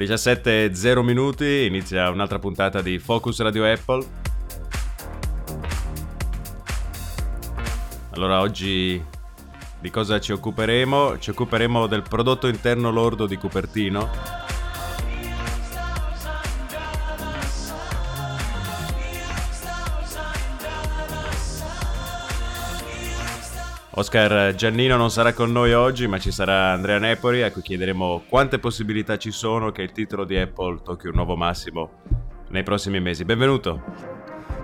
[0.00, 4.02] 17.0 minuti, inizia un'altra puntata di Focus Radio Apple.
[8.12, 9.04] Allora oggi
[9.78, 11.18] di cosa ci occuperemo?
[11.18, 14.39] Ci occuperemo del prodotto interno lordo di Cupertino
[24.00, 28.24] Oscar Giannino non sarà con noi oggi, ma ci sarà Andrea Nepori, a cui chiederemo
[28.30, 32.00] quante possibilità ci sono che il titolo di Apple tocchi un nuovo massimo
[32.48, 33.26] nei prossimi mesi.
[33.26, 33.84] Benvenuto.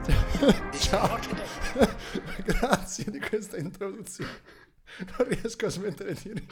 [0.73, 1.19] Ciao,
[2.47, 4.41] grazie di questa introduzione.
[5.19, 6.47] Non riesco a smettere di ridere.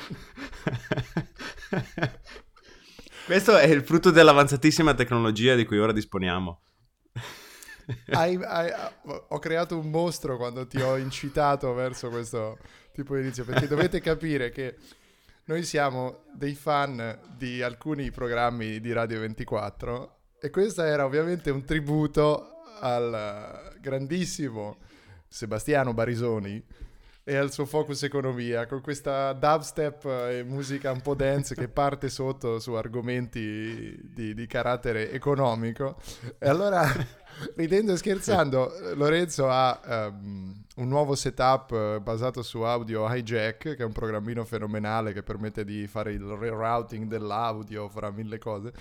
[3.24, 6.60] Questo è il frutto dell'avanzatissima tecnologia di cui ora disponiamo.
[8.10, 8.70] Hai, hai,
[9.28, 12.58] ho creato un mostro quando ti ho incitato verso questo
[12.94, 14.76] tipo inizio, perché dovete capire che
[15.46, 21.64] noi siamo dei fan di alcuni programmi di Radio 24 e questo era ovviamente un
[21.64, 24.78] tributo al grandissimo
[25.27, 26.64] Sebastiano Barisoni
[27.24, 32.08] e al suo focus economia con questa dubstep e musica un po' dance che parte
[32.08, 35.97] sotto su argomenti di, di carattere economico.
[36.38, 36.86] E allora
[37.56, 43.77] ridendo e scherzando Lorenzo ha um, un nuovo setup uh, basato su audio hijack che
[43.77, 48.72] è un programmino fenomenale che permette di fare il rerouting dell'audio fra mille cose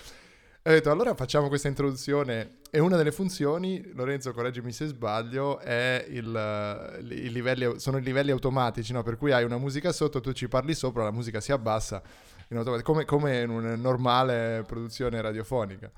[0.66, 7.04] ho detto allora facciamo questa introduzione e una delle funzioni, Lorenzo correggimi se sbaglio, il,
[7.10, 9.04] i livelli, sono i livelli automatici, no?
[9.04, 12.02] per cui hai una musica sotto, tu ci parli sopra, la musica si abbassa,
[12.48, 15.92] in come, come, in una normale produzione radiofonica.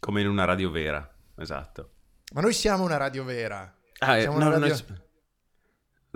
[0.00, 1.90] Come in una radio vera, esatto.
[2.34, 3.72] Ma noi siamo una radio vera.
[4.00, 4.66] Ah, siamo no, radio...
[4.66, 5.00] noi,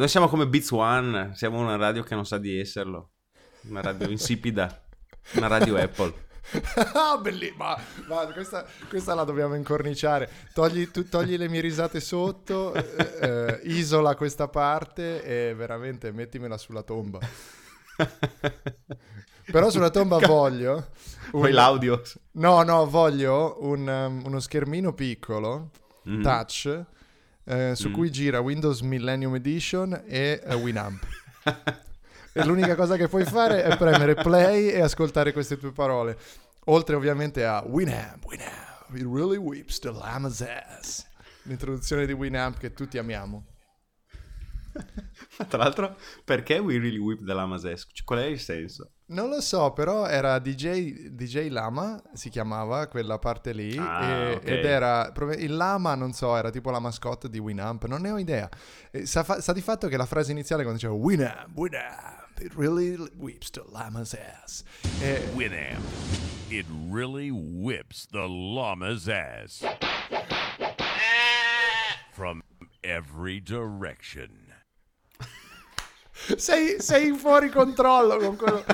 [0.00, 3.10] noi siamo come Beats One, siamo una radio che non sa di esserlo,
[3.64, 4.82] una radio insipida,
[5.32, 6.14] una radio Apple.
[6.94, 7.64] ah, bellissimo.
[7.64, 10.30] Ma, ma questa, questa, la dobbiamo incorniciare.
[10.54, 16.56] Togli, tu, togli le mie risate sotto, eh, eh, isola questa parte e veramente mettimela
[16.56, 17.18] sulla tomba.
[19.52, 20.76] Però sulla tomba voglio...
[21.32, 21.40] Un...
[21.40, 22.00] Vuoi l'audio?
[22.32, 25.72] No, no, voglio un, um, uno schermino piccolo,
[26.08, 26.22] mm.
[26.22, 26.86] touch,
[27.50, 27.92] eh, su mm.
[27.92, 31.04] cui gira Windows Millennium Edition e uh, Winamp.
[32.32, 36.16] e l'unica cosa che puoi fare è premere play e ascoltare queste tue parole.
[36.66, 41.04] Oltre ovviamente a Winamp, Winamp, it really whips the llama's ass.
[41.42, 43.44] L'introduzione di Winamp che tutti amiamo.
[45.48, 47.86] Tra l'altro, perché We Really Whip the Lama's Ass?
[47.92, 48.90] Cioè, qual è il senso?
[49.06, 54.34] Non lo so, però era DJ, DJ Lama, si chiamava quella parte lì, ah, e,
[54.34, 54.58] okay.
[54.58, 58.18] ed era, il Lama, non so, era tipo la mascotte di Winamp, non ne ho
[58.18, 58.48] idea.
[59.02, 62.96] Sa, fa, sa, di fatto che la frase iniziale quando diceva Winamp, Winamp, It really
[63.18, 64.64] whips the llama's ass.
[65.02, 65.82] Eh, Winamp.
[66.50, 69.62] It really whips the llama's ass.
[72.12, 72.42] From
[72.82, 74.49] every direction.
[76.36, 78.64] Sei, sei fuori controllo con quello,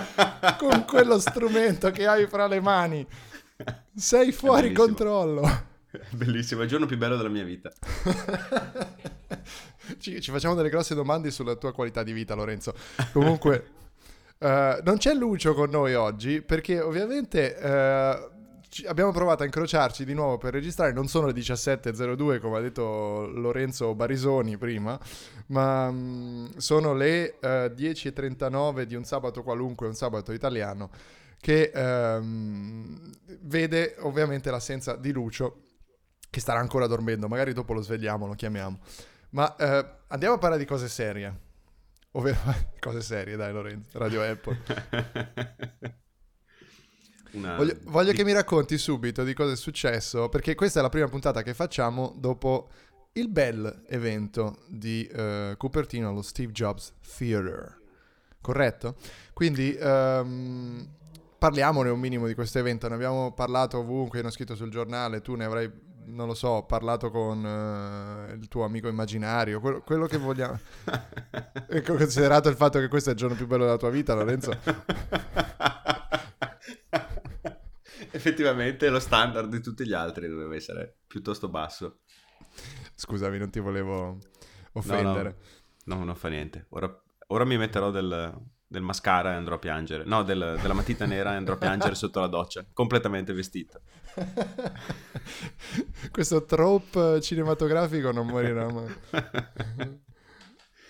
[0.58, 3.06] con quello strumento che hai fra le mani.
[3.94, 5.64] Sei fuori controllo.
[6.10, 7.72] Bellissimo, è il giorno più bello della mia vita.
[9.98, 12.74] ci, ci, facciamo delle grosse domande sulla tua qualità di vita, Lorenzo.
[13.12, 13.66] Comunque,
[14.38, 18.35] uh, non c'è Lucio con noi oggi perché ovviamente uh,
[18.86, 20.92] abbiamo provato a incrociarci di nuovo per registrare.
[20.92, 24.98] Non sono le 17.02 come ha detto Lorenzo Barisoni prima,
[25.46, 30.90] ma um, sono le uh, eh, 10.39 di un sabato qualunque, un sabato italiano
[31.40, 33.12] che um,
[33.42, 35.60] vede ovviamente l'assenza di Lucio
[36.28, 38.78] che starà ancora dormendo, magari dopo lo svegliamo, lo chiamiamo.
[39.30, 41.44] Ma eh, andiamo a parlare di cose serie.
[42.12, 42.36] Ovvero,
[42.80, 44.62] cose serie, dai Lorenzo, Radio Apple.
[47.32, 47.56] Una...
[47.56, 51.08] Voglio, voglio che mi racconti subito di cosa è successo, perché questa è la prima
[51.08, 52.68] puntata che facciamo dopo
[53.12, 57.80] il bel evento di uh, Cupertino allo Steve Jobs Theater.
[58.40, 58.94] Corretto?
[59.32, 60.86] Quindi um,
[61.38, 62.88] parliamone un minimo di questo evento.
[62.88, 66.62] Ne abbiamo parlato ovunque, ne ho scritto sul giornale, tu ne avrai non lo so,
[66.62, 70.58] parlato con uh, il tuo amico immaginario, quello, quello che vogliamo.
[71.68, 74.56] ecco, considerato il fatto che questo è il giorno più bello della tua vita, Lorenzo.
[78.16, 81.98] Effettivamente lo standard di tutti gli altri doveva essere piuttosto basso.
[82.94, 84.18] Scusami, non ti volevo
[84.72, 85.36] offendere.
[85.84, 86.64] No, no, no non fa niente.
[86.70, 88.34] Ora, ora mi metterò del,
[88.66, 90.04] del mascara e andrò a piangere.
[90.06, 93.82] No, del, della matita nera e andrò a piangere sotto la doccia, completamente vestito.
[96.10, 98.94] Questo trope cinematografico non morirà mai.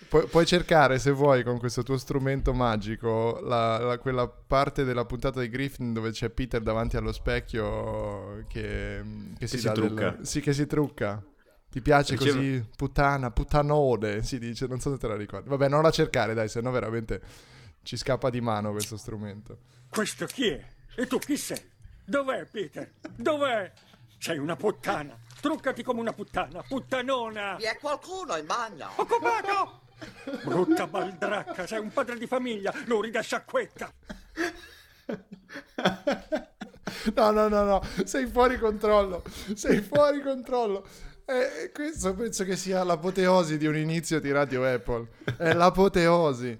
[0.09, 5.05] Pu- puoi cercare se vuoi con questo tuo strumento magico la, la- quella parte della
[5.05, 9.03] puntata di Griffin dove c'è Peter davanti allo specchio che,
[9.39, 10.11] che si, si dà trucca.
[10.11, 11.23] del- sì, che si trucca.
[11.69, 12.65] Ti piace Diceva- così?
[12.77, 15.49] Puttana, puttanode, si dice, non so se te la ricordi.
[15.49, 17.21] Vabbè, non la cercare, dai, se no veramente
[17.83, 19.59] ci scappa di mano questo strumento.
[19.91, 20.65] Questo chi è?
[20.97, 21.61] E tu chi sei?
[22.05, 22.93] Dov'è Peter?
[23.17, 23.71] Dov'è?
[24.19, 25.19] Sei una puttana.
[25.41, 26.63] Truccati come una puttana.
[26.67, 27.57] Puttanona.
[27.57, 28.89] Vi è qualcuno in bagno?
[28.97, 29.81] Occupato!
[30.45, 33.93] Brutta baldracca, sei un padre di famiglia, lurida sciacquetta.
[37.15, 39.23] No, no, no, no, sei fuori controllo,
[39.55, 40.87] sei fuori controllo.
[41.25, 45.09] E questo penso che sia l'apoteosi di un inizio di Radio Apple.
[45.37, 46.59] È l'apoteosi.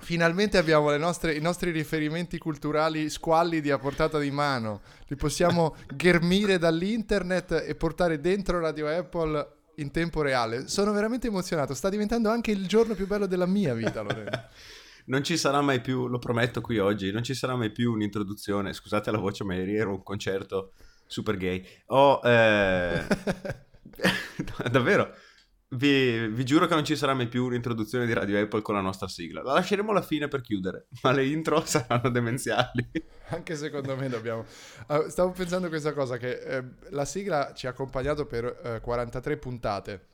[0.00, 4.80] Finalmente abbiamo nostre- i nostri riferimenti culturali squallidi a portata di mano.
[5.06, 10.68] Li possiamo ghermire dall'internet e portare dentro Radio Apple in tempo reale.
[10.68, 11.74] Sono veramente emozionato.
[11.74, 14.46] Sta diventando anche il giorno più bello della mia vita, Lorenzo.
[15.08, 18.74] Non ci sarà mai più, lo prometto qui oggi, non ci sarà mai più un'introduzione.
[18.74, 20.72] Scusate la voce, ma ieri era un concerto
[21.06, 21.64] super gay.
[21.86, 23.06] Ho, eh,
[24.70, 25.14] davvero,
[25.70, 28.80] vi, vi giuro che non ci sarà mai più un'introduzione di Radio Apple con la
[28.80, 29.42] nostra sigla.
[29.42, 32.90] La lasceremo alla fine per chiudere, ma le intro saranno demenziali.
[33.28, 34.44] Anche secondo me dobbiamo.
[34.86, 38.80] Ah, Stavo pensando a questa cosa: che eh, la sigla ci ha accompagnato per eh,
[38.80, 40.06] 43 puntate.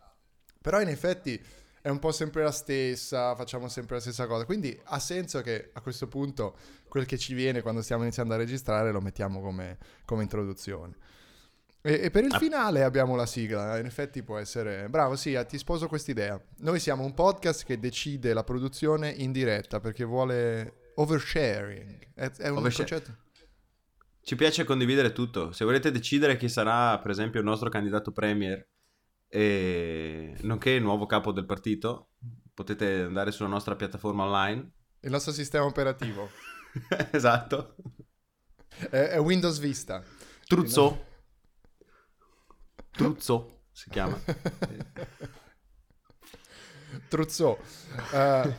[0.61, 1.41] Però in effetti
[1.83, 4.47] è un po' sempre la stessa, facciamo sempre la stessa cosa.
[4.47, 6.57] Quindi ha senso che a questo punto
[6.89, 10.97] quel che ci viene quando stiamo iniziando a registrare lo mettiamo come, come introduzione.
[11.87, 12.39] E, e per il Ah.
[12.39, 13.79] finale abbiamo la sigla.
[13.79, 14.89] In effetti può essere.
[14.89, 16.43] Bravo, sì, eh, ti sposo quest'idea.
[16.61, 22.13] Noi siamo un podcast che decide la produzione in diretta perché vuole oversharing.
[22.15, 23.17] È, è un Overshare- concetto.
[24.23, 25.53] Ci piace condividere tutto.
[25.53, 28.67] Se volete decidere chi sarà, per esempio, il nostro candidato premier,
[29.29, 32.13] e nonché il nuovo capo del partito,
[32.55, 34.71] potete andare sulla nostra piattaforma online.
[35.01, 36.31] Il nostro sistema operativo
[37.13, 37.75] esatto.
[38.89, 40.03] è, è Windows Vista.
[40.47, 41.13] Truzzo.
[42.95, 44.19] Truzzo si chiama.
[47.09, 47.59] Truzzo.
[48.13, 48.55] Eh,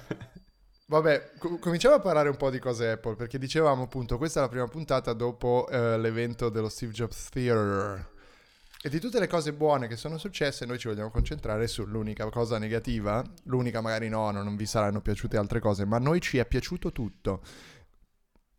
[0.88, 4.44] vabbè, co- cominciamo a parlare un po' di cose Apple, perché dicevamo appunto, questa è
[4.44, 8.14] la prima puntata dopo eh, l'evento dello Steve Jobs Theater.
[8.82, 12.60] E di tutte le cose buone che sono successe, noi ci vogliamo concentrare sull'unica cosa
[12.60, 13.24] negativa.
[13.46, 16.92] L'unica magari no, non vi saranno piaciute altre cose, ma a noi ci è piaciuto
[16.92, 17.42] tutto.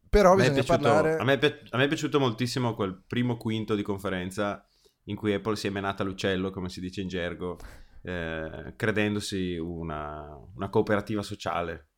[0.09, 1.17] Però A bisogna piaciuto, parlare...
[1.19, 4.67] a me è pi- a me è piaciuto moltissimo quel primo quinto di conferenza
[5.07, 7.59] in cui Apple si è menata l'uccello, come si dice in gergo,
[8.03, 11.89] eh, credendosi una, una cooperativa sociale.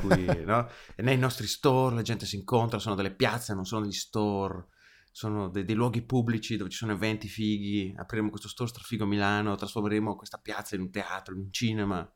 [0.00, 0.68] Cui, no?
[0.94, 4.66] E nei nostri store la gente si incontra, sono delle piazze, non sono degli store,
[5.10, 7.94] sono de- dei luoghi pubblici dove ci sono eventi fighi.
[7.96, 12.12] Apriremo questo store strafigo a Milano, trasformeremo questa piazza in un teatro, in un cinema.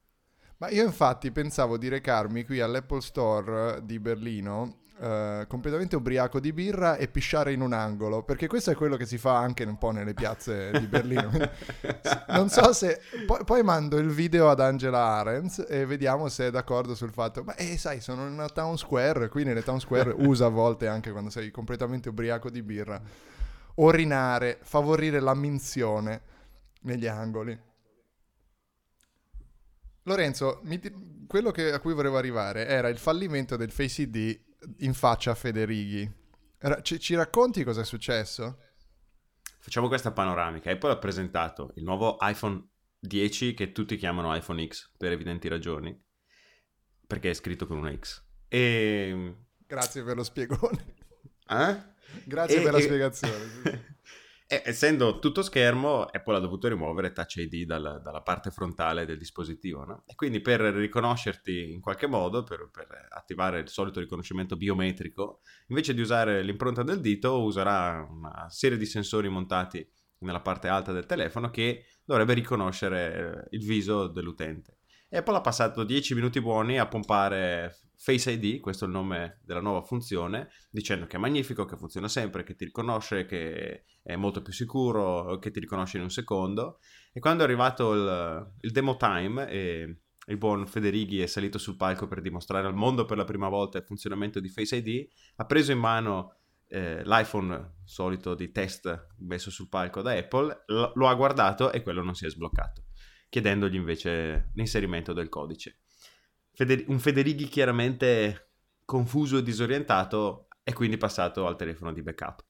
[0.59, 6.53] Ma io infatti pensavo di recarmi qui all'Apple Store di Berlino eh, completamente ubriaco di
[6.53, 9.79] birra e pisciare in un angolo, perché questo è quello che si fa anche un
[9.79, 11.31] po' nelle piazze di Berlino.
[12.29, 13.01] Non so se...
[13.27, 17.43] Poi, poi mando il video ad Angela Arens e vediamo se è d'accordo sul fatto,
[17.43, 20.87] ma eh, sai, sono in una town square, qui nelle town square usa a volte
[20.87, 23.01] anche quando sei completamente ubriaco di birra,
[23.77, 26.21] orinare, favorire la minzione
[26.83, 27.59] negli angoli.
[30.03, 34.47] Lorenzo, di- quello che- a cui volevo arrivare era il fallimento del Face ID
[34.79, 36.11] in faccia a Federighi.
[36.83, 38.59] Ci, ci racconti cosa è successo?
[39.61, 40.71] Facciamo questa panoramica.
[40.71, 45.97] Apple ha presentato il nuovo iPhone 10 che tutti chiamano iPhone X per evidenti ragioni,
[47.07, 48.25] perché è scritto con una X.
[48.49, 49.37] E...
[49.67, 50.95] Grazie per lo spiegone.
[51.49, 51.77] Eh?
[52.25, 53.97] Grazie E- per la e- spiegazione.
[54.51, 59.19] E essendo tutto schermo, Apple ha dovuto rimuovere Touch ID dalla, dalla parte frontale del
[59.19, 59.85] dispositivo.
[59.85, 60.05] no?
[60.07, 65.93] E quindi per riconoscerti in qualche modo, per, per attivare il solito riconoscimento biometrico, invece
[65.93, 69.87] di usare l'impronta del dito, userà una serie di sensori montati
[70.21, 74.79] nella parte alta del telefono che dovrebbe riconoscere eh, il viso dell'utente.
[75.11, 79.61] Apple ha passato 10 minuti buoni a pompare Face ID, questo è il nome della
[79.61, 84.41] nuova funzione, dicendo che è magnifico, che funziona sempre, che ti riconosce, che è molto
[84.41, 86.79] più sicuro, che ti riconosce in un secondo.
[87.13, 91.77] E quando è arrivato il, il demo time e il buon Federighi è salito sul
[91.77, 95.45] palco per dimostrare al mondo per la prima volta il funzionamento di Face ID, ha
[95.45, 96.37] preso in mano
[96.69, 101.83] eh, l'iPhone solito di test messo sul palco da Apple, lo, lo ha guardato e
[101.83, 102.85] quello non si è sbloccato,
[103.29, 105.81] chiedendogli invece l'inserimento del codice.
[106.59, 112.45] Feder- un Federighi chiaramente confuso e disorientato è quindi passato al telefono di backup.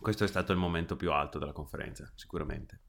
[0.00, 2.82] Questo è stato il momento più alto della conferenza, sicuramente.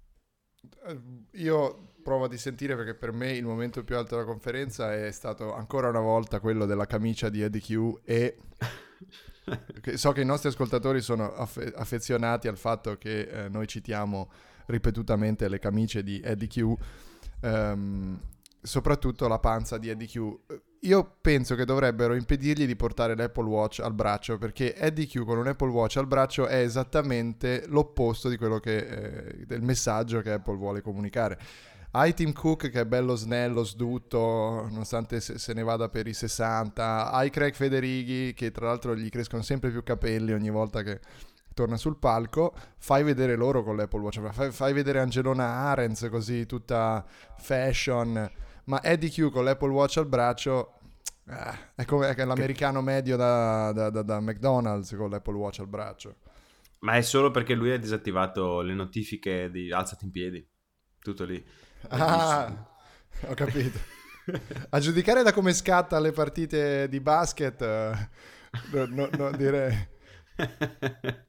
[0.86, 1.00] Eh,
[1.40, 5.56] Io provo a dissentire perché per me il momento più alto della conferenza è stato
[5.56, 8.38] ancora una volta quello della camicia di Eddie Q e
[9.98, 14.30] so che i nostri ascoltatori sono affe- affezionati al fatto che eh, noi citiamo
[14.68, 16.76] ripetutamente le camicie di Eddie Q,
[17.42, 18.20] ehm,
[18.62, 20.36] soprattutto la panza di Eddie Q.
[20.82, 25.38] Io penso che dovrebbero impedirgli di portare l'Apple Watch al braccio perché Eddie Q con
[25.38, 30.34] un Apple Watch al braccio è esattamente l'opposto di quello che, eh, del messaggio che
[30.34, 31.40] Apple vuole comunicare.
[31.92, 36.14] Hai Tim Cook che è bello snello, sdutto, nonostante se, se ne vada per i
[36.14, 37.12] 60.
[37.12, 41.00] Hai Craig Federighi che tra l'altro gli crescono sempre più capelli ogni volta che
[41.56, 42.54] torna sul palco.
[42.78, 47.04] Fai vedere loro con l'Apple Watch, fai, fai vedere Angelona Arens così tutta
[47.40, 48.30] fashion.
[48.68, 50.80] Ma Eddie Q con l'Apple Watch al braccio
[51.30, 56.16] eh, è come l'americano medio da, da- da- da McDonald's con l'Apple Watch al braccio.
[56.80, 60.48] Ma è solo perché lui ha disattivato le notifiche di alzati in piedi.
[61.00, 61.44] Tutto lì.
[61.90, 62.54] Ah,
[63.28, 63.80] ho capito.
[64.70, 68.10] A giudicare da come scatta le partite di basket, eh,
[68.72, 69.88] no, no- no, direi.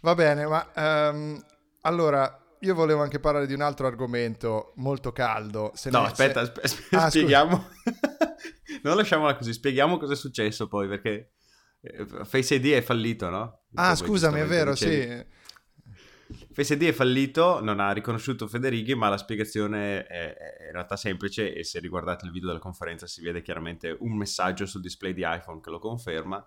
[0.00, 1.44] Va bene, ma ehm,
[1.82, 5.70] allora io volevo anche parlare di un altro argomento molto caldo.
[5.74, 7.68] Se No, ne- aspetta, se- aspe- Ah, spieghiamo.
[8.82, 11.32] non lasciamola così, spieghiamo cosa è successo poi, perché
[11.80, 13.62] eh, Face ID è fallito, no?
[13.74, 15.24] Ah, Come scusami, è vero, dicevi.
[15.26, 15.40] sì.
[16.52, 20.96] Face ID è fallito, non ha riconosciuto Federighi, ma la spiegazione è, è in realtà
[20.96, 25.12] semplice e se riguardate il video della conferenza si vede chiaramente un messaggio sul display
[25.12, 26.46] di iPhone che lo conferma.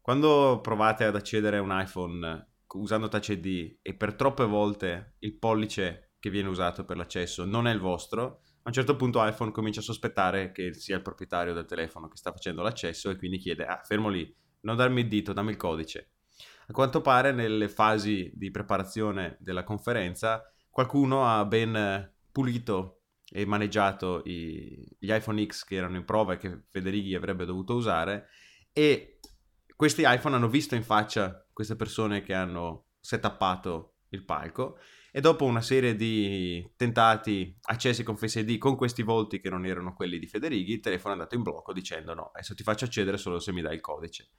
[0.00, 5.36] Quando provate ad accedere a un iPhone usando Touch ID e per troppe volte il
[5.38, 9.50] pollice che viene usato per l'accesso non è il vostro, a un certo punto iPhone
[9.50, 13.38] comincia a sospettare che sia il proprietario del telefono che sta facendo l'accesso e quindi
[13.38, 16.12] chiede, ah, fermo lì, non darmi il dito, dammi il codice.
[16.68, 24.22] A quanto pare nelle fasi di preparazione della conferenza qualcuno ha ben pulito e maneggiato
[24.26, 28.28] i- gli iPhone X che erano in prova e che Federighi avrebbe dovuto usare
[28.72, 29.18] e
[29.74, 34.78] questi iPhone hanno visto in faccia queste persone che hanno setappato il palco
[35.10, 39.66] e dopo una serie di tentati accessi con Face ID con questi volti che non
[39.66, 42.86] erano quelli di Federighi, il telefono è andato in blocco dicendo no, adesso ti faccio
[42.86, 44.30] accedere solo se mi dai il codice.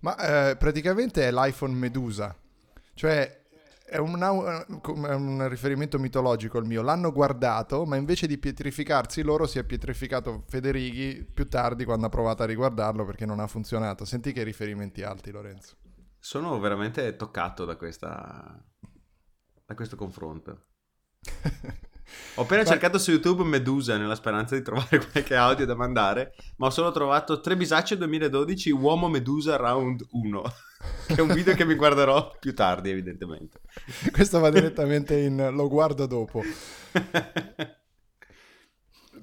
[0.00, 2.36] Ma eh, praticamente è l'iPhone Medusa,
[2.94, 3.46] cioè
[3.90, 6.82] è un, è un riferimento mitologico il mio.
[6.82, 12.08] L'hanno guardato, ma invece di pietrificarsi loro si è pietrificato Federighi più tardi quando ha
[12.10, 14.04] provato a riguardarlo perché non ha funzionato.
[14.04, 15.76] Senti che riferimenti alti, Lorenzo.
[16.18, 18.62] Sono veramente toccato da questa
[19.70, 20.66] da questo confronto.
[22.34, 26.34] Ho appena Ma- cercato su YouTube Medusa nella speranza di trovare qualche audio da mandare,
[26.56, 30.42] ma ho solo trovato Trebisacce 2012 Uomo Medusa Round 1,
[31.08, 33.60] che è un video che mi guarderò più tardi evidentemente.
[34.12, 36.42] Questo va direttamente in lo guardo dopo.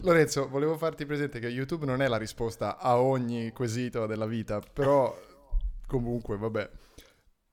[0.01, 4.62] Lorenzo, volevo farti presente che YouTube non è la risposta a ogni quesito della vita,
[4.74, 5.17] però
[5.88, 6.70] comunque, vabbè.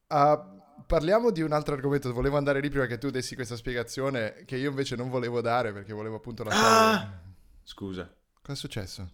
[0.08, 0.54] Ah,
[0.86, 2.12] parliamo di un altro argomento.
[2.12, 5.72] Volevo andare lì prima che tu dessi questa spiegazione che io invece non volevo dare
[5.72, 6.96] perché volevo appunto lasciare...
[6.96, 7.20] Ah!
[7.62, 8.12] Scusa.
[8.42, 9.10] Cosa è successo?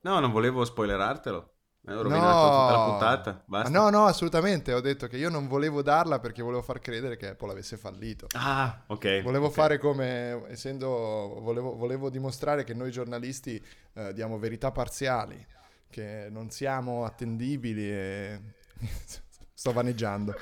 [0.00, 1.52] No, non volevo spoilerartelo.
[1.84, 2.02] Ho No.
[2.02, 3.42] tutta la puntata.
[3.44, 3.68] Basta.
[3.70, 4.72] No, no, assolutamente.
[4.72, 8.26] Ho detto che io non volevo darla perché volevo far credere che Apple avesse fallito.
[8.36, 9.22] Ah, ok.
[9.22, 9.52] Volevo ok.
[9.52, 10.88] fare come, essendo,
[11.40, 13.60] volevo, volevo dimostrare che noi giornalisti
[13.94, 15.44] eh, diamo verità parziali,
[15.90, 18.40] che non siamo attendibili e...
[19.62, 20.34] Sto vaneggiando.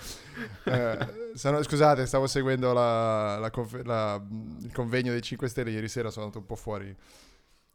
[0.64, 4.18] Eh, sono- scusate, stavo seguendo la- la confe- la-
[4.62, 6.88] il convegno dei 5 Stelle ieri sera, sono andato un po' fuori.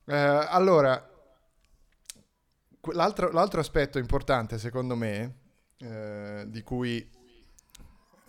[0.07, 1.07] Eh, allora,
[2.93, 5.35] l'altro, l'altro aspetto importante secondo me,
[5.77, 6.97] eh, di cui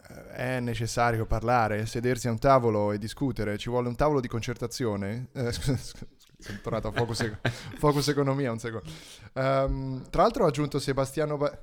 [0.09, 4.29] eh, è necessario parlare, sedersi a un tavolo e discutere, ci vuole un tavolo di
[4.29, 5.29] concertazione.
[5.33, 6.05] Eh, scusa, scusa,
[6.39, 7.33] sono tornato a Focus,
[7.79, 8.91] Focus Economia un secondo.
[9.33, 11.39] Ehm, tra l'altro ho aggiunto Sebastiano...
[11.39, 11.59] Ba-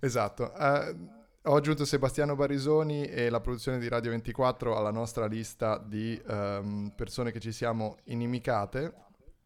[0.00, 0.54] esatto.
[0.54, 0.96] eh,
[1.48, 6.92] ho aggiunto Sebastiano Barisoni e la produzione di Radio 24 alla nostra lista di ehm,
[6.96, 8.92] persone che ci siamo inimicate.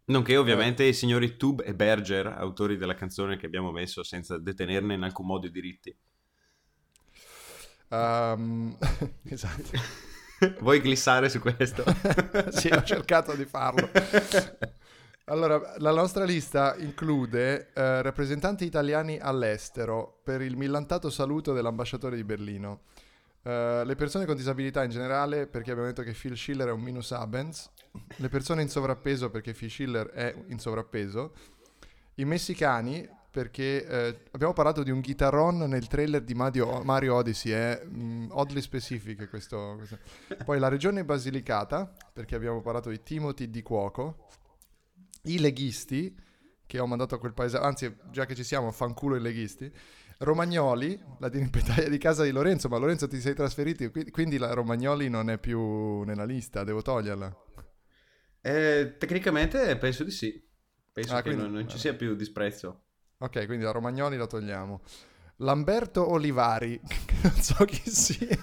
[0.07, 4.95] Nonché ovviamente i signori Tube e Berger, autori della canzone che abbiamo messo senza detenerne
[4.95, 5.95] in alcun modo i diritti.
[7.91, 8.79] Ehm,
[9.29, 10.09] esatto.
[10.61, 11.85] Vuoi glissare su questo?
[12.51, 13.91] sì, ho cercato di farlo.
[15.25, 22.25] Allora, la nostra lista include eh, rappresentanti italiani all'estero per il millantato saluto dell'ambasciatore di
[22.25, 22.81] Berlino.
[23.43, 26.81] Eh, le persone con disabilità in generale, perché abbiamo detto che Phil Schiller è un
[26.81, 27.71] minus abens.
[28.17, 31.33] Le persone in sovrappeso, perché Phil Schiller è in sovrappeso.
[32.17, 37.53] I messicani, perché eh, abbiamo parlato di un chitarron nel trailer di Mario, Mario Odyssey,
[37.53, 39.99] è mm, oddly specific questo, questo.
[40.45, 44.27] Poi la regione Basilicata, perché abbiamo parlato di Timothy di Cuoco,
[45.23, 46.15] i leghisti,
[46.67, 49.71] che ho mandato a quel paese, anzi già che ci siamo, fanculo i leghisti,
[50.19, 54.53] Romagnoli, la dirimpetaia di casa di Lorenzo, ma Lorenzo ti sei trasferito, qui- quindi la
[54.53, 57.37] Romagnoli non è più nella lista, devo toglierla.
[58.43, 60.43] Eh, tecnicamente penso di sì.
[60.93, 62.83] Penso Ah, che quindi- non, non ci sia più disprezzo.
[63.19, 64.83] Ok, quindi la Romagnoli la togliamo.
[65.37, 66.79] Lamberto Olivari,
[67.23, 68.37] non so chi sia.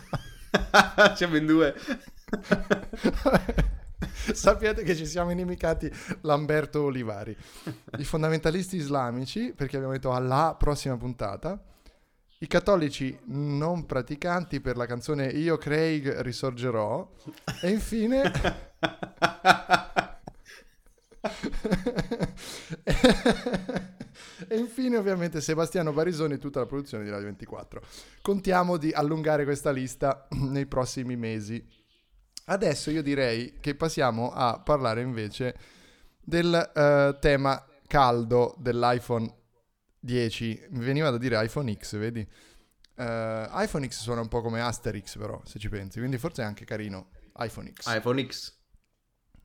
[1.16, 1.76] Siamo in due.
[4.34, 7.36] Sappiate che ci siamo inimicati Lamberto Olivari.
[7.98, 11.62] I fondamentalisti islamici, perché abbiamo detto alla prossima puntata.
[12.40, 17.10] I cattolici non praticanti per la canzone Io Craig risorgerò.
[17.62, 18.32] E infine...
[24.48, 27.82] e infine ovviamente Sebastiano Barisoni e tutta la produzione di Radio 24.
[28.22, 31.77] Contiamo di allungare questa lista nei prossimi mesi.
[32.50, 35.58] Adesso io direi che passiamo a parlare invece
[36.24, 39.34] del eh, tema caldo dell'iPhone
[40.00, 40.68] 10.
[40.70, 42.26] Mi veniva da dire iPhone X, vedi?
[42.96, 46.46] Eh, iPhone X suona un po' come Asterix però, se ci pensi, quindi forse è
[46.46, 47.94] anche carino iPhone X.
[47.94, 48.58] iPhone X.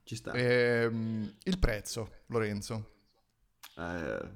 [0.04, 0.32] Ci sta.
[0.32, 2.90] Ehm, il prezzo, Lorenzo.
[3.78, 4.28] Eh,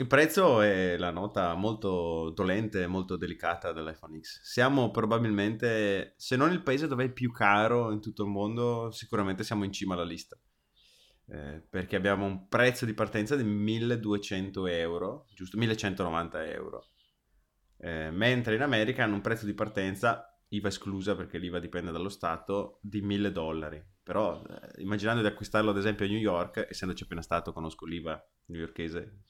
[0.00, 4.40] Il prezzo è la nota molto dolente molto delicata dell'iPhone X.
[4.40, 9.44] Siamo probabilmente, se non il paese dove è più caro in tutto il mondo, sicuramente
[9.44, 10.38] siamo in cima alla lista.
[11.26, 15.58] Eh, perché abbiamo un prezzo di partenza di 1200 euro, giusto?
[15.58, 16.86] 1190 euro.
[17.76, 22.08] Eh, mentre in America hanno un prezzo di partenza, IVA esclusa perché l'IVA dipende dallo
[22.08, 23.84] Stato, di 1000 dollari.
[24.02, 28.18] Però eh, immaginando di acquistarlo ad esempio a New York, essendoci appena stato, conosco l'IVA
[28.46, 29.24] newyorkese,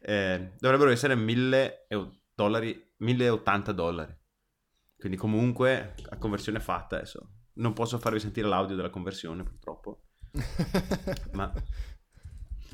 [0.00, 4.14] eh, dovrebbero essere 1000 eu- dollari, 1080 dollari.
[4.96, 7.30] Quindi comunque a conversione fatta adesso.
[7.54, 10.02] Non posso farvi sentire l'audio della conversione purtroppo.
[11.32, 11.52] ma,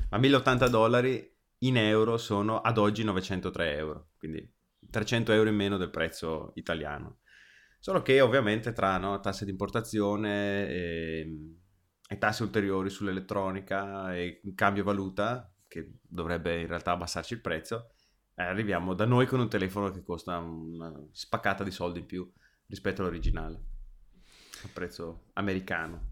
[0.09, 4.09] ma 1080 dollari in euro sono ad oggi 903 euro.
[4.17, 4.51] Quindi
[4.89, 7.19] 300 euro in meno del prezzo italiano.
[7.79, 11.37] Solo che ovviamente tra no, tasse di importazione e,
[12.07, 17.89] e tasse ulteriori sull'elettronica e cambio valuta, che dovrebbe in realtà abbassarci il prezzo,
[18.35, 22.31] eh, arriviamo da noi con un telefono che costa una spaccata di soldi in più
[22.67, 23.63] rispetto all'originale,
[24.63, 26.11] a prezzo americano.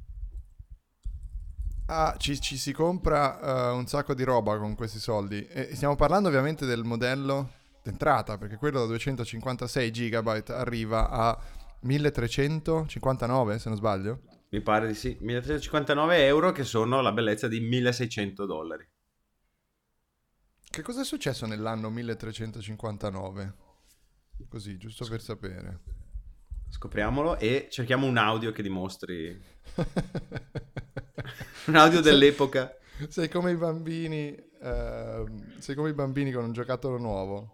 [1.86, 5.46] Ah, ci, ci si compra eh, un sacco di roba con questi soldi.
[5.46, 7.52] E stiamo parlando ovviamente del modello
[7.84, 11.40] d'entrata, perché quello da 256 GB arriva a
[11.82, 14.22] 1359, se non sbaglio.
[14.50, 18.91] Mi pare di sì, 1359 euro che sono la bellezza di 1600 dollari.
[20.72, 23.54] Che cosa è successo nell'anno 1359?
[24.48, 25.80] Così, giusto per sapere.
[26.70, 29.38] Scopriamolo e cerchiamo un audio che dimostri
[31.68, 32.74] un audio dell'epoca.
[33.10, 37.52] Sei come i bambini, ehm, sei come i bambini con un giocattolo nuovo.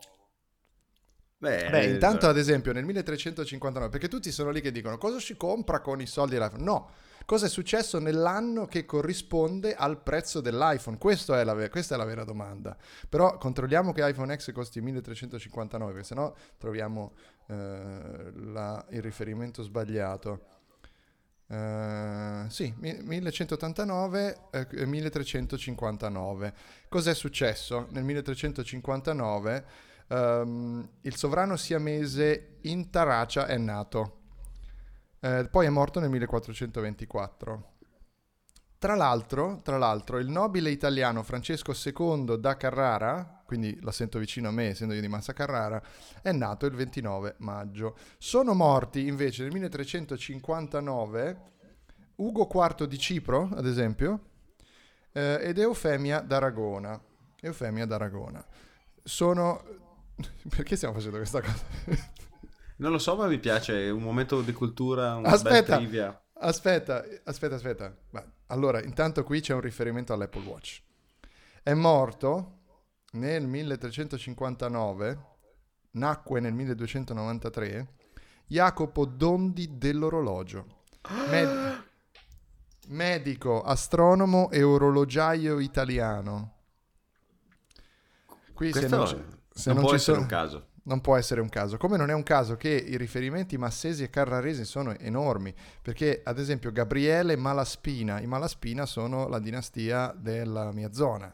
[1.40, 5.20] Beh, Beh, intanto eh, ad esempio nel 1359, perché tutti sono lì che dicono cosa
[5.20, 6.38] si compra con i soldi?
[6.58, 6.92] No,
[7.28, 10.98] cosa è successo nell'anno che corrisponde al prezzo dell'iPhone?
[10.98, 12.78] È la questa è la vera domanda.
[13.10, 17.14] Però controlliamo che iPhone X costi 1359, perché sennò troviamo
[17.50, 20.56] eh, la- il riferimento sbagliato.
[21.50, 26.54] Eh, sì, mi- 1189 eh, e 1359.
[26.88, 29.66] Cos'è successo nel 1359?
[30.08, 34.20] Ehm, il sovrano siamese Intaracia è nato,
[35.20, 37.76] Eh, poi è morto nel 1424.
[38.80, 44.50] Tra l'altro, tra l'altro, il nobile italiano Francesco II da Carrara, quindi la sento vicino
[44.50, 45.82] a me, essendo io di Massa Carrara,
[46.22, 47.98] è nato il 29 maggio.
[48.20, 51.42] Sono morti invece nel 1359
[52.18, 54.20] Ugo IV di Cipro, ad esempio,
[55.12, 57.02] eh, ed Eufemia d'Aragona.
[57.42, 58.46] Eufemia d'Aragona.
[59.04, 59.64] Sono...
[60.50, 62.26] Perché stiamo facendo questa cosa?
[62.78, 65.78] Non lo so, ma mi piace, è un momento di cultura, una Aspetta.
[65.78, 66.22] trivia.
[66.40, 67.96] Aspetta, aspetta, aspetta.
[68.48, 70.82] Allora, intanto qui c'è un riferimento all'Apple Watch.
[71.64, 72.60] È morto
[73.14, 75.26] nel 1359,
[75.92, 77.94] nacque nel 1293,
[78.46, 80.84] Jacopo Dondi dell'orologio.
[81.30, 81.86] Med-
[82.90, 86.54] medico, astronomo e orologiaio italiano.
[88.54, 90.67] Qui se Questo non, ci- se non non può ci essere sono- un caso.
[90.88, 91.78] Non può essere un caso.
[91.78, 96.40] Come non è un caso che i riferimenti massesi e carraresi sono enormi, perché ad
[96.40, 101.34] esempio Gabriele Malaspina, i Malaspina sono la dinastia della mia zona.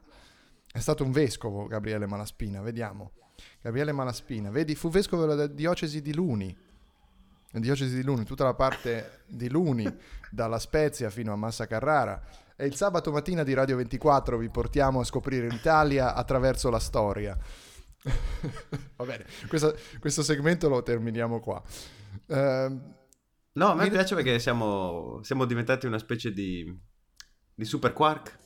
[0.72, 3.12] È stato un vescovo Gabriele Malaspina, vediamo.
[3.62, 6.56] Gabriele Malaspina, vedi, fu vescovo della diocesi di Luni.
[7.52, 9.86] La diocesi di Luni, tutta la parte di Luni,
[10.32, 12.20] dalla Spezia fino a Massa Carrara.
[12.56, 17.38] E il sabato mattina di Radio 24 vi portiamo a scoprire l'Italia attraverso la storia.
[18.98, 21.62] Va bene, questo, questo segmento lo terminiamo qua.
[22.28, 22.96] Ehm,
[23.56, 26.66] No, a me Mi- piace perché siamo, siamo diventati una specie di,
[27.54, 28.40] di super quark.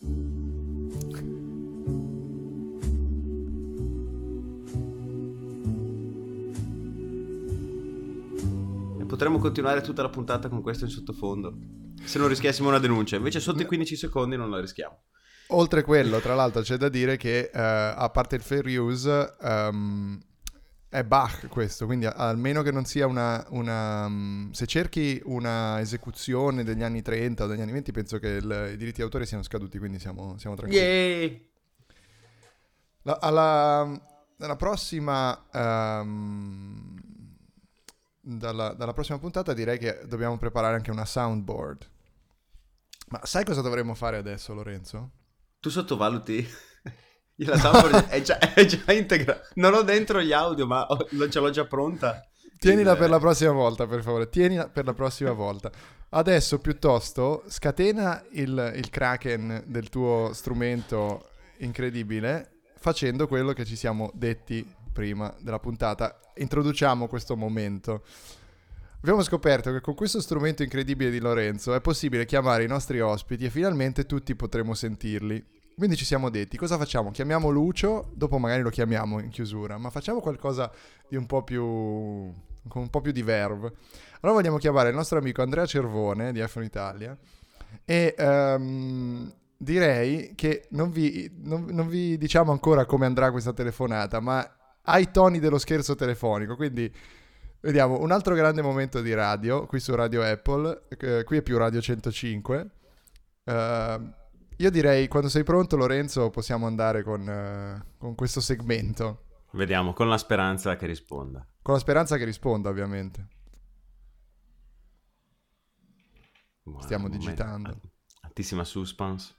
[9.00, 11.58] E potremmo continuare tutta la puntata con questo in sottofondo.
[12.04, 13.15] Se non rischiassimo una denuncia.
[13.15, 15.04] Invece sotto i 15 secondi non la rischiamo.
[15.51, 20.19] Oltre quello, tra l'altro, c'è da dire che eh, a parte il fair use ehm,
[20.89, 26.63] è Bach questo, quindi almeno che non sia una, una, mm, se cerchi una esecuzione
[26.65, 29.77] degli anni 30 o degli anni 20, penso che il- i diritti d'autore siano scaduti,
[29.77, 30.83] quindi siamo, siamo tranquilli.
[30.83, 31.49] Yay!
[33.03, 34.01] La, alla,
[34.39, 36.95] alla prossima ehm,
[38.19, 41.89] dalla, dalla prossima puntata direi che dobbiamo preparare anche una soundboard.
[43.10, 45.12] Ma sai cosa dovremmo fare adesso, Lorenzo?
[45.67, 46.47] Tu sottovaluti.
[47.43, 49.41] La soundboard è già, è già integrata.
[49.56, 52.25] Non ho dentro gli audio, ma ho- ce l'ho già pronta.
[52.58, 54.30] Tienila Il- per la prossima volta, per favore.
[54.30, 55.69] Tienila per la prossima volta.
[56.10, 64.10] Adesso, piuttosto, scatena il, il kraken del tuo strumento incredibile facendo quello che ci siamo
[64.13, 66.17] detti prima della puntata.
[66.36, 68.03] Introduciamo questo momento.
[69.01, 73.43] Abbiamo scoperto che con questo strumento incredibile di Lorenzo è possibile chiamare i nostri ospiti
[73.43, 75.56] e finalmente tutti potremo sentirli.
[75.78, 77.12] Quindi ci siamo detti, cosa facciamo?
[77.12, 80.72] Chiamiamo Lucio, dopo magari lo chiamiamo in chiusura, ma facciamo qualcosa
[81.08, 81.63] di un po' più
[82.68, 83.74] con un po' più di verve.
[84.22, 87.16] Allora vogliamo chiamare il nostro amico Andrea Cervone di F1 Italia
[87.86, 94.20] e ehm, direi che non vi, non- non vi diciamo ancora come andrà questa telefonata,
[94.20, 96.92] ma ai toni dello scherzo telefonico, quindi
[97.60, 101.56] vediamo un altro grande momento di radio qui su Radio Apple, eh, qui è più
[101.56, 102.70] Radio 105.
[103.44, 104.26] Eh,
[104.58, 109.24] io direi quando sei pronto Lorenzo possiamo andare con, eh, con questo segmento.
[109.52, 111.46] Vediamo, con la speranza che risponda.
[111.62, 113.28] Con la speranza che risponda, ovviamente.
[116.63, 117.26] Buono, Stiamo momento.
[117.26, 117.70] digitando.
[117.70, 117.82] Al-
[118.22, 119.34] Altissima suspense.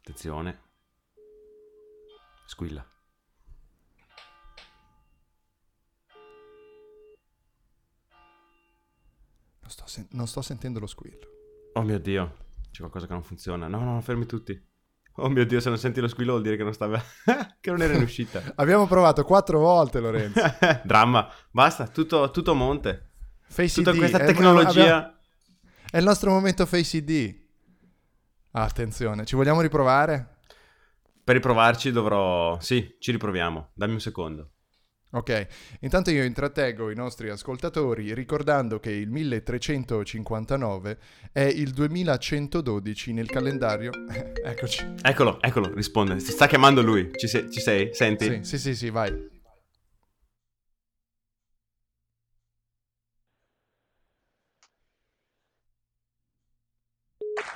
[0.00, 0.60] Attenzione.
[2.46, 2.84] Squilla.
[9.60, 11.28] Non sto, sen- non sto sentendo lo squillo.
[11.74, 12.36] Oh mio Dio,
[12.70, 13.68] c'è qualcosa che non funziona.
[13.68, 14.68] No, no, fermi tutti.
[15.16, 17.00] Oh mio Dio, se non senti lo squillo vuol dire che non stava...
[17.60, 18.42] che non era in uscita.
[18.56, 20.40] Abbiamo provato quattro volte, Lorenzo.
[20.84, 21.28] Dramma.
[21.50, 23.10] Basta, tutto, tutto monte.
[23.48, 23.98] Face Tutta ID.
[23.98, 24.68] questa è tecnologia...
[24.96, 25.14] abbiamo-
[25.90, 27.38] È il nostro momento Face ID.
[28.52, 30.38] Ah, attenzione, ci vogliamo riprovare?
[31.22, 32.58] Per riprovarci dovrò...
[32.60, 33.70] Sì, ci riproviamo.
[33.74, 34.50] Dammi un secondo.
[35.12, 35.46] Ok,
[35.80, 40.98] intanto io intrattengo i nostri ascoltatori ricordando che il 1359
[41.32, 43.90] è il 2112 nel calendario.
[44.42, 44.94] Eccoci.
[45.02, 46.20] Eccolo, eccolo, risponde.
[46.20, 47.10] Si sta chiamando lui.
[47.14, 47.50] Ci, sei?
[47.50, 47.92] ci sei?
[47.92, 48.24] Senti?
[48.24, 49.28] Sì, sì, sì, sì, vai.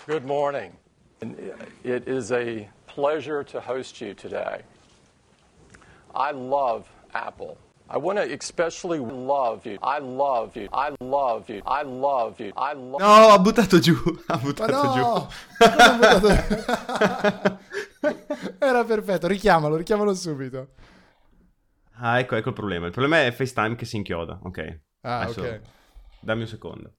[0.06, 0.72] Good morning.
[1.82, 4.62] It is a pleasure to host you today.
[6.14, 7.56] I love Apple.
[7.86, 9.78] I want to especially love you.
[9.82, 10.68] I love you.
[10.72, 11.60] I love you.
[11.66, 12.50] I love you.
[12.56, 13.94] I love No, ha buttato giù.
[14.26, 15.00] Ha buttato giù.
[15.00, 15.28] no!
[15.58, 17.58] Buttato-
[18.58, 20.68] Era perfetto, richiamalo, richiamalo subito.
[21.98, 22.86] Ah, ecco, ecco il problema.
[22.86, 24.38] Il problema è FaceTime che si inchioda.
[24.42, 24.80] Ok.
[25.02, 25.60] Ah, Adesso ok.
[26.20, 26.92] Dammi un secondo.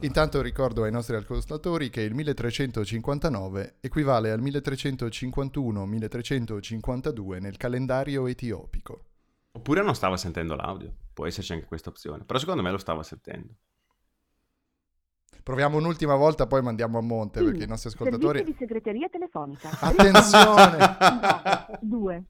[0.00, 9.04] Intanto ricordo ai nostri ascoltatori che il 1359 equivale al 1351-1352 nel calendario etiopico.
[9.52, 10.92] Oppure non stava sentendo l'audio.
[11.14, 12.24] Può esserci anche questa opzione.
[12.24, 13.54] Però secondo me lo stava sentendo.
[15.42, 18.44] Proviamo un'ultima volta, poi mandiamo a monte perché i nostri Servizio ascoltatori...
[18.44, 19.70] di segreteria telefonica.
[19.80, 20.96] Attenzione!
[21.80, 22.24] 2.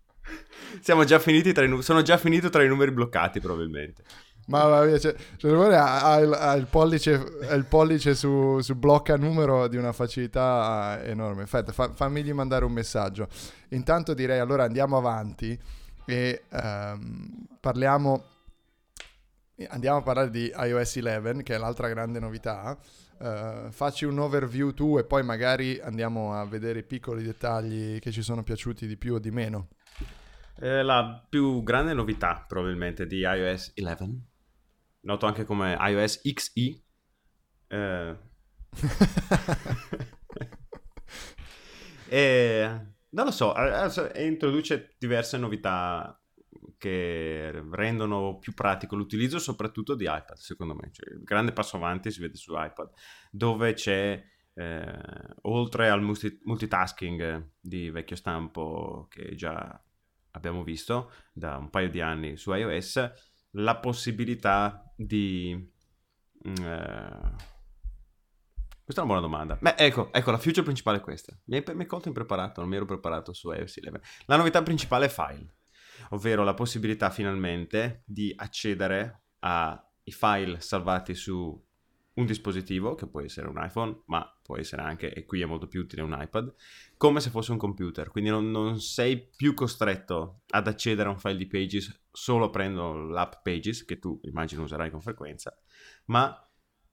[0.81, 4.05] Siamo già finiti tra i nu- sono già finito tra i numeri bloccati probabilmente.
[4.47, 7.15] Mamma mia, cioè, cioè, ha, ha il, ha il pollice,
[7.49, 11.43] ha il pollice su, su blocca numero di una facilità enorme.
[11.43, 13.29] Aspetta, fa- fammigli mandare un messaggio.
[13.71, 15.59] Intanto direi allora andiamo avanti
[16.05, 18.25] e ehm, parliamo.
[19.69, 22.79] Andiamo a parlare di iOS 11, che è l'altra grande novità.
[23.19, 28.13] Eh, facci un overview tu e poi magari andiamo a vedere i piccoli dettagli che
[28.13, 29.69] ci sono piaciuti di più o di meno.
[30.55, 34.21] È la più grande novità probabilmente di iOS 11,
[35.07, 36.83] noto anche come iOS XE,
[37.69, 38.17] Eh,
[42.09, 42.69] e,
[43.11, 43.55] non lo so,
[44.17, 46.21] introduce diverse novità
[46.79, 50.91] che rendono più pratico l'utilizzo soprattutto di iPad, secondo me.
[50.93, 52.91] Cioè, il grande passo avanti si vede su iPad,
[53.31, 54.23] dove c'è,
[54.55, 54.99] eh,
[55.43, 59.81] oltre al multi- multitasking di vecchio stampo che già
[60.33, 63.11] abbiamo visto da un paio di anni su iOS,
[63.57, 65.55] la possibilità di...
[66.49, 67.55] Mm, eh,
[68.85, 69.59] questa è una buona domanda.
[69.61, 71.37] Beh, ecco, ecco, la feature principale è questa.
[71.47, 74.01] Mi hai, colto impreparato, non mi ero preparato su iOS 11.
[74.27, 75.57] La novità principale è file,
[76.11, 81.66] ovvero la possibilità finalmente di accedere ai file salvati su
[82.17, 85.67] un dispositivo, che può essere un iPhone, ma può essere anche, e qui è molto
[85.67, 86.55] più utile, un iPad,
[86.97, 88.11] come se fosse un computer.
[88.11, 92.95] Quindi non, non sei più costretto ad accedere a un file di Pages solo prendo
[92.95, 95.57] l'app Pages, che tu immagino userai con frequenza,
[96.07, 96.49] ma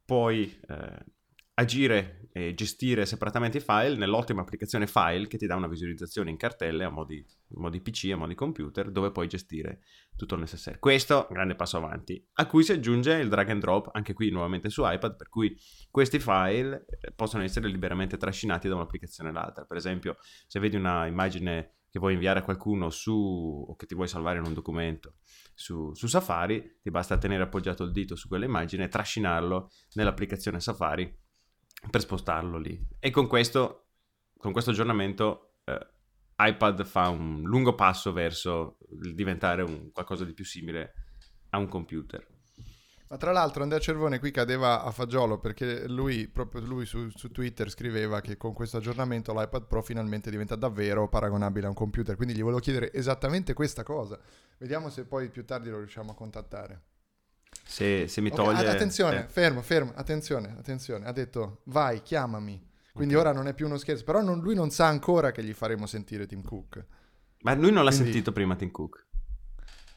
[0.05, 0.59] puoi...
[0.67, 1.12] Eh,
[1.55, 6.37] agire e gestire separatamente i file nell'ottima applicazione file che ti dà una visualizzazione in
[6.37, 7.23] cartelle a modi,
[7.55, 9.81] a modi PC, a modi computer, dove puoi gestire
[10.15, 10.79] tutto il necessario.
[10.79, 14.13] Questo è un grande passo avanti, a cui si aggiunge il drag and drop, anche
[14.13, 15.55] qui nuovamente su iPad, per cui
[15.91, 19.65] questi file eh, possono essere liberamente trascinati da un'applicazione all'altra.
[19.65, 23.93] Per esempio, se vedi una immagine che vuoi inviare a qualcuno su o che ti
[23.93, 25.17] vuoi salvare in un documento
[25.53, 31.21] su, su Safari, ti basta tenere appoggiato il dito su quell'immagine e trascinarlo nell'applicazione Safari
[31.89, 32.80] per spostarlo lì.
[33.00, 33.88] E con questo,
[34.38, 35.88] con questo aggiornamento eh,
[36.38, 40.93] iPad fa un lungo passo verso diventare un, qualcosa di più simile
[41.50, 42.26] a un computer.
[43.13, 47.30] Ma tra l'altro Andrea Cervone qui cadeva a fagiolo perché lui, proprio lui su, su,
[47.30, 52.15] Twitter scriveva che con questo aggiornamento l'iPad Pro finalmente diventa davvero paragonabile a un computer,
[52.15, 54.19] quindi gli volevo chiedere esattamente questa cosa.
[54.58, 56.82] Vediamo se poi più tardi lo riusciamo a contattare.
[57.65, 58.60] Se, se mi toglie...
[58.60, 59.28] Okay, attenzione, eh.
[59.28, 61.06] fermo, fermo, attenzione, attenzione.
[61.06, 62.71] Ha detto vai, chiamami.
[62.93, 63.28] Quindi okay.
[63.28, 65.88] ora non è più uno scherzo, però non, lui non sa ancora che gli faremo
[65.88, 66.86] sentire Tim Cook.
[67.41, 68.12] Ma lui non l'ha Quindi...
[68.12, 69.06] sentito prima Tim Cook.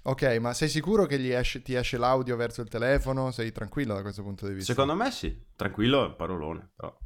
[0.02, 3.32] Ok, ma sei sicuro che esce, ti esce l'audio verso il telefono?
[3.32, 4.72] Sei tranquillo da questo punto di vista?
[4.72, 6.96] Secondo me sì, tranquillo è parolone, però...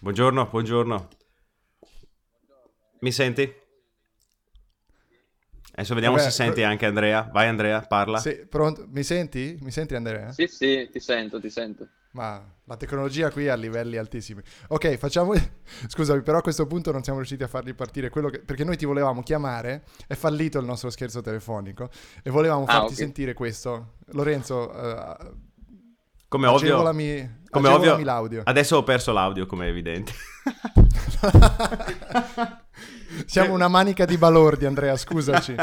[0.00, 1.08] Buongiorno, buongiorno.
[3.00, 3.66] Mi senti?
[5.72, 7.28] Adesso vediamo Vabbè, se senti anche Andrea.
[7.32, 8.18] Vai Andrea, parla.
[8.18, 8.86] Sì, pronto?
[8.88, 9.56] Mi senti?
[9.60, 10.32] Mi senti Andrea?
[10.32, 11.86] Sì, sì, ti sento, ti sento.
[12.12, 14.42] Ma la tecnologia qui è a livelli altissimi.
[14.68, 15.34] Ok, facciamo...
[15.86, 18.40] Scusami, però a questo punto non siamo riusciti a farli partire quello che...
[18.40, 21.90] Perché noi ti volevamo chiamare, è fallito il nostro scherzo telefonico
[22.24, 22.96] e volevamo ah, farti okay.
[22.96, 23.94] sentire questo.
[24.06, 25.36] Lorenzo, uh,
[26.26, 26.82] come ovvio,
[27.50, 28.42] come ovvio l'audio.
[28.44, 30.12] adesso ho perso l'audio come è evidente.
[33.26, 35.54] Siamo una manica di balordi, Andrea, scusaci.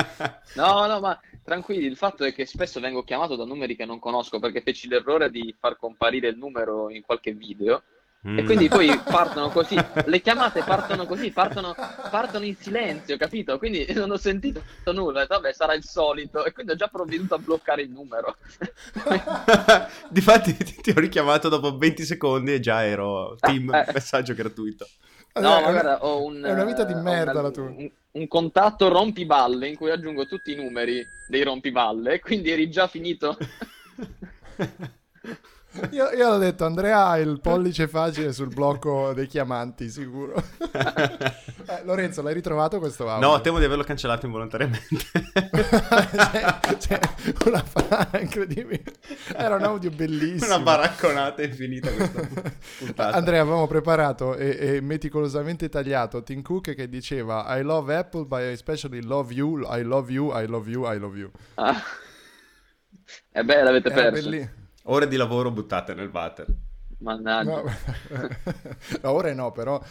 [0.56, 4.00] No, no, ma tranquilli, il fatto è che spesso vengo chiamato da numeri che non
[4.00, 7.84] conosco perché feci l'errore di far comparire il numero in qualche video
[8.28, 8.40] Mm.
[8.40, 11.76] E quindi poi partono così, le chiamate partono così, partono,
[12.10, 13.60] partono, in silenzio, capito?
[13.60, 17.38] Quindi non ho sentito nulla, vabbè sarà il solito e quindi ho già provveduto a
[17.38, 18.38] bloccare il numero.
[20.10, 23.86] Difatti ti, ti ho richiamato dopo 20 secondi e già ero team eh.
[23.94, 24.88] messaggio gratuito.
[25.36, 26.42] No, ma guarda, ho un...
[26.42, 27.66] È una vita di merda una, la tua.
[27.66, 32.88] Un, un contatto rompiballe in cui aggiungo tutti i numeri dei rompiballe, quindi eri già
[32.88, 33.38] finito...
[35.92, 40.36] Io, io ho detto, Andrea ha il pollice facile sul blocco dei chiamanti, sicuro.
[40.72, 43.28] eh, Lorenzo, l'hai ritrovato questo audio?
[43.28, 44.96] No, temo di averlo cancellato involontariamente.
[46.18, 47.00] c'è, c'è
[47.46, 48.84] una frase incredibile.
[49.36, 50.56] Era un audio bellissimo.
[50.56, 52.22] Una baracconata infinita questa
[52.80, 53.16] puntata.
[53.16, 58.40] Andrea, avevamo preparato e, e, meticolosamente tagliato Tim Cook che diceva I love Apple, but
[58.40, 61.32] I especially love you, I love you, I love you, I love you.
[61.56, 61.82] Ah.
[63.32, 64.30] E beh, l'avete Era perso.
[64.30, 66.48] Belli- Ore di lavoro buttate nel water.
[67.00, 67.62] Mannaggia.
[67.62, 67.64] No,
[69.02, 69.82] no ore no, però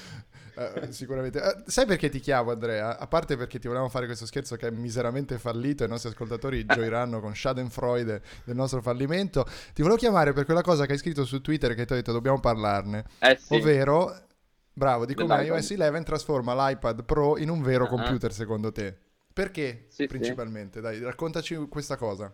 [0.55, 1.41] Uh, sicuramente.
[1.41, 2.99] Uh, sai perché ti chiamo, Andrea?
[2.99, 6.11] A parte perché ti volevamo fare questo scherzo che è miseramente fallito e i nostri
[6.11, 9.45] ascoltatori gioiranno con Schadenfreude del nostro fallimento.
[9.45, 12.13] Ti volevo chiamare per quella cosa che hai scritto su Twitter che ti ho detto
[12.13, 13.05] dobbiamo parlarne.
[13.19, 13.55] Eh sì.
[13.55, 14.17] Ovvero,
[14.73, 17.91] bravo, di come iOS 11 trasforma l'iPad Pro in un vero uh-huh.
[17.91, 18.97] computer secondo te.
[19.33, 20.79] Perché sì, principalmente?
[20.79, 20.83] Sì.
[20.83, 22.33] Dai, raccontaci questa cosa.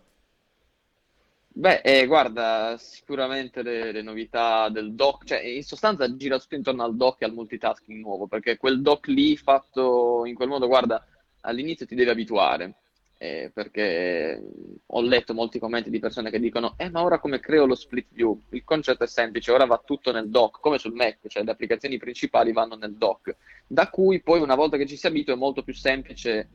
[1.53, 6.85] Beh, eh, guarda, sicuramente le, le, novità del dock, cioè in sostanza gira tutto intorno
[6.85, 11.05] al dock e al multitasking nuovo, perché quel dock lì fatto in quel modo, guarda,
[11.43, 12.77] all'inizio ti devi abituare,
[13.19, 14.41] eh, perché
[14.87, 18.07] ho letto molti commenti di persone che dicono, eh ma ora come creo lo split
[18.13, 18.41] view?
[18.51, 21.99] Il concetto è semplice, ora va tutto nel dock, come sul Mac, cioè le applicazioni
[21.99, 23.37] principali vanno nel dock,
[23.67, 26.49] da cui poi una volta che ci si abitua è molto più semplice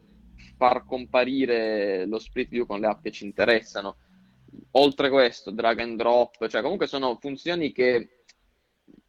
[0.58, 3.98] far comparire lo split view con le app che ci interessano.
[4.72, 8.24] Oltre questo, drag and drop, cioè comunque sono funzioni che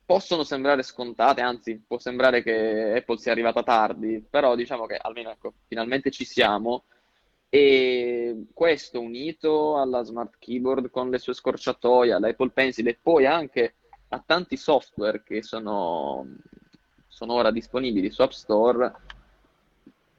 [0.04, 5.30] possono sembrare scontate, anzi può sembrare che Apple sia arrivata tardi, però diciamo che almeno
[5.30, 6.84] ecco, finalmente ci siamo.
[7.48, 13.74] E questo unito alla Smart Keyboard con le sue scorciatoie, all'Apple Pencil e poi anche
[14.08, 16.26] a tanti software che sono,
[17.08, 18.92] sono ora disponibili su App Store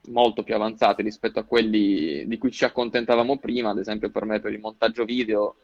[0.08, 4.40] molto più avanzati rispetto a quelli di cui ci accontentavamo prima, ad esempio per me
[4.40, 5.56] per il montaggio video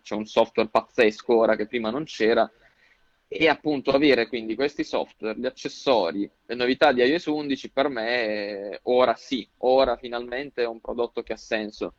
[0.00, 2.50] c'è un software pazzesco ora che prima non c'era
[3.28, 8.78] e appunto avere quindi questi software, gli accessori, le novità di iOS 11 per me
[8.84, 11.94] ora sì, ora finalmente è un prodotto che ha senso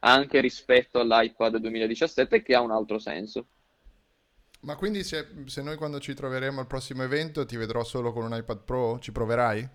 [0.00, 3.46] anche rispetto all'iPad 2017 che ha un altro senso.
[4.60, 8.24] Ma quindi se, se noi quando ci troveremo al prossimo evento ti vedrò solo con
[8.24, 9.68] un iPad Pro, ci proverai?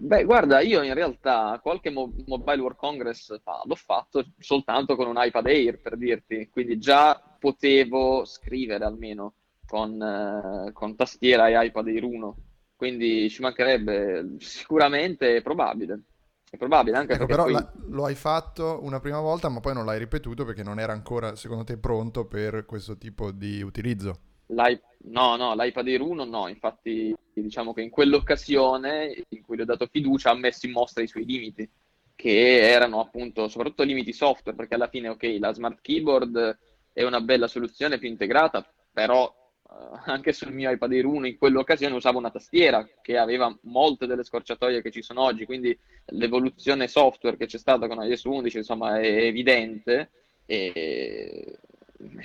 [0.00, 5.08] Beh, guarda, io in realtà qualche mo- Mobile World Congress fa, l'ho fatto soltanto con
[5.08, 9.34] un iPad Air, per dirti, quindi già potevo scrivere almeno
[9.66, 12.36] con, eh, con tastiera e iPad Air 1,
[12.76, 16.02] quindi ci mancherebbe, sicuramente è probabile.
[16.48, 17.48] È probabile anche Ecco, però poi...
[17.48, 20.92] la- lo hai fatto una prima volta, ma poi non l'hai ripetuto perché non era
[20.92, 24.20] ancora, secondo te, pronto per questo tipo di utilizzo.
[24.48, 29.60] L'i- no, no, l'iPad Air 1 no, infatti diciamo che in quell'occasione in cui gli
[29.60, 31.68] ho dato fiducia ha messo in mostra i suoi limiti,
[32.14, 36.58] che erano appunto soprattutto limiti software, perché alla fine ok, la Smart Keyboard
[36.92, 39.32] è una bella soluzione più integrata, però
[39.70, 44.06] eh, anche sul mio iPad Air 1 in quell'occasione usavo una tastiera che aveva molte
[44.06, 48.56] delle scorciatoie che ci sono oggi, quindi l'evoluzione software che c'è stata con iOS 11
[48.56, 50.10] insomma è evidente
[50.46, 51.58] e,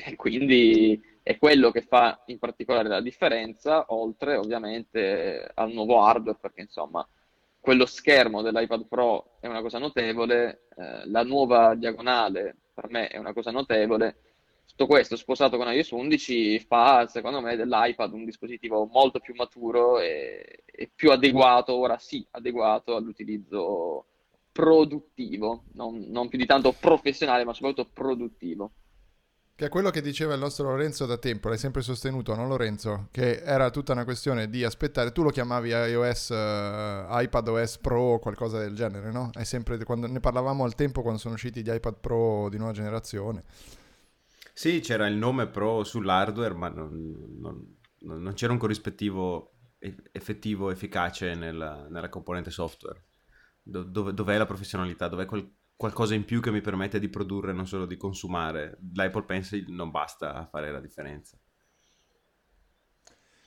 [0.06, 6.38] e quindi è quello che fa in particolare la differenza, oltre ovviamente al nuovo hardware,
[6.40, 7.08] perché insomma
[7.62, 13.18] quello schermo dell'iPad Pro è una cosa notevole, eh, la nuova diagonale per me è
[13.18, 14.18] una cosa notevole.
[14.68, 20.00] Tutto questo sposato con iOS 11 fa, secondo me, dell'iPad un dispositivo molto più maturo
[20.00, 24.08] e, e più adeguato, ora sì, adeguato all'utilizzo
[24.52, 28.72] produttivo, non, non più di tanto professionale, ma soprattutto produttivo.
[29.56, 33.08] Che è quello che diceva il nostro Lorenzo da tempo, l'hai sempre sostenuto, no Lorenzo?
[33.12, 38.02] Che era tutta una questione di aspettare, tu lo chiamavi iOS, eh, iPad OS Pro
[38.02, 39.30] o qualcosa del genere, no?
[39.32, 42.74] È sempre, quando ne parlavamo al tempo quando sono usciti gli iPad Pro di nuova
[42.74, 43.44] generazione.
[44.54, 49.52] Sì, c'era il nome Pro sull'hardware, ma non, non- non- non c'era un corrispettivo
[50.12, 53.04] effettivo, efficace nella, nella componente software.
[53.62, 55.08] Do- dove- dov'è la professionalità?
[55.08, 55.48] Dov'è quel
[55.84, 58.78] qualcosa in più che mi permette di produrre, non solo di consumare?
[58.94, 61.38] L'iPod Pencil non basta a fare la differenza.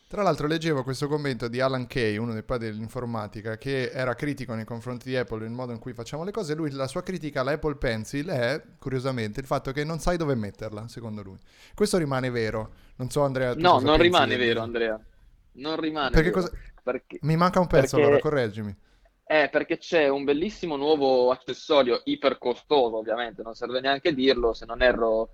[0.06, 4.52] Tra l'altro leggevo questo commento di Alan Kay, uno dei padri dell'informatica, che era critico
[4.54, 6.54] nei confronti di Apple nel modo in cui facciamo le cose.
[6.54, 10.88] Lui, la sua critica all'Apple Pencil è, curiosamente, il fatto che non sai dove metterla,
[10.88, 11.38] secondo lui.
[11.74, 12.74] Questo rimane vero.
[12.96, 13.54] Non so, Andrea.
[13.54, 15.00] tu No, cosa non pensi rimane vero, Andrea.
[15.52, 16.40] Non rimane Perché vero.
[16.42, 18.76] cosa- Perché, Mi manca un pezzo, perché- allora correggimi.
[19.26, 24.66] Eh, perché c'è un bellissimo nuovo accessorio iper costoso, ovviamente, non serve neanche dirlo, se
[24.66, 25.30] non erro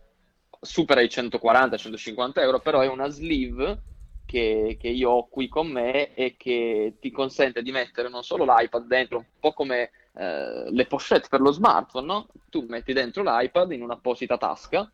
[0.61, 3.83] supera i 140-150 euro, però è una sleeve
[4.25, 8.45] che, che io ho qui con me e che ti consente di mettere non solo
[8.45, 12.27] l'iPad dentro, un po' come eh, le pochette per lo smartphone, no?
[12.49, 14.91] Tu metti dentro l'iPad in un'apposita tasca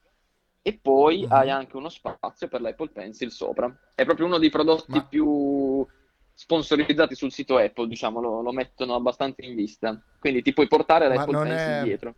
[0.63, 1.31] e poi Mhm.
[1.31, 3.73] hai anche uno spazio per l'Apple Pencil sopra.
[3.95, 5.87] È proprio uno dei prodotti Ma- più
[6.39, 10.01] sponsorizzati sul sito Apple, diciamo, lo, lo mettono abbastanza in vista.
[10.21, 12.15] Quindi ti puoi portare l'Apple non Pencil è- dietro.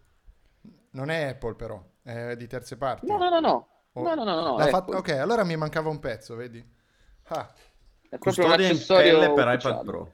[0.91, 3.07] Non è Apple, però, è di terze parti.
[3.07, 3.69] No, no, no, no.
[3.95, 6.63] Oh, No, no, no, no, fatto- Ok, allora mi mancava un pezzo, vedi?
[7.29, 7.51] Ah,
[8.11, 10.13] È proprio un Custodia in pelle per iPad Pro.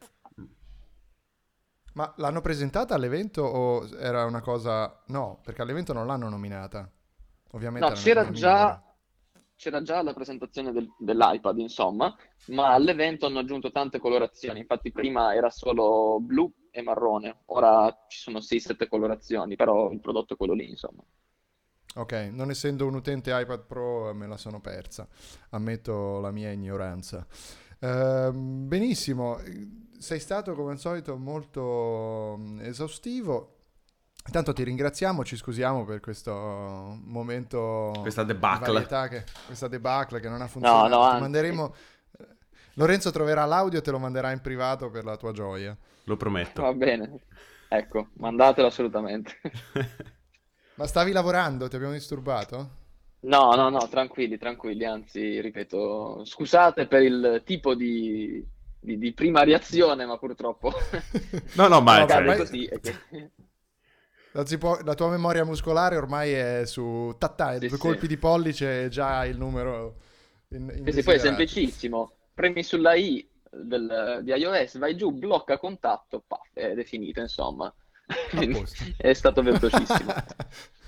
[1.95, 5.03] ma l'hanno presentata all'evento o era una cosa...
[5.07, 6.88] No, perché all'evento non l'hanno nominata.
[7.53, 8.83] Ovviamente No, c'era già.
[9.57, 12.14] C'era già la presentazione del- dell'iPad, insomma,
[12.49, 14.61] ma all'evento hanno aggiunto tante colorazioni.
[14.61, 20.35] Infatti prima era solo blu e marrone, ora ci sono 6-7 colorazioni, però il prodotto
[20.35, 21.03] è quello lì, insomma.
[21.97, 25.09] Ok, non essendo un utente iPad Pro me la sono persa,
[25.51, 27.26] ammetto la mia ignoranza.
[27.81, 29.39] Ehm, benissimo,
[29.99, 33.56] sei stato come al solito molto mm, esaustivo.
[34.27, 36.33] Intanto ti ringraziamo, ci scusiamo per questo
[37.05, 38.87] momento Questa debacle.
[39.09, 40.89] che- questa debacle che non ha funzionato.
[40.89, 41.20] no, Ti anzi.
[41.20, 41.74] manderemo...
[42.18, 42.27] eh,
[42.74, 45.77] Lorenzo troverà l'audio e te lo manderà in privato per la tua gioia.
[46.05, 46.62] Lo prometto.
[46.62, 47.20] Va bene,
[47.68, 49.41] ecco, mandatelo assolutamente.
[50.74, 51.68] Ma stavi lavorando?
[51.68, 52.85] Ti abbiamo disturbato?
[53.20, 58.45] No, no, no, tranquilli, tranquilli, anzi, ripeto, scusate per il tipo di,
[58.79, 60.72] di- di prima reazione, ma purtroppo
[61.55, 62.64] No, no, ma No, cioè, accade così.
[62.66, 63.31] è che-
[64.45, 67.78] si può- la tua memoria muscolare ormai è su tattà, Sì, due sì.
[67.78, 69.97] colpi di pollice già il numero
[70.49, 72.12] in, Sì, sì, poi è semplicissimo.
[72.34, 77.72] Premi sulla I del- di iOS, vai giù, blocca contatto, paf, ed è finito, insomma.
[78.97, 80.12] È stato velocissimo.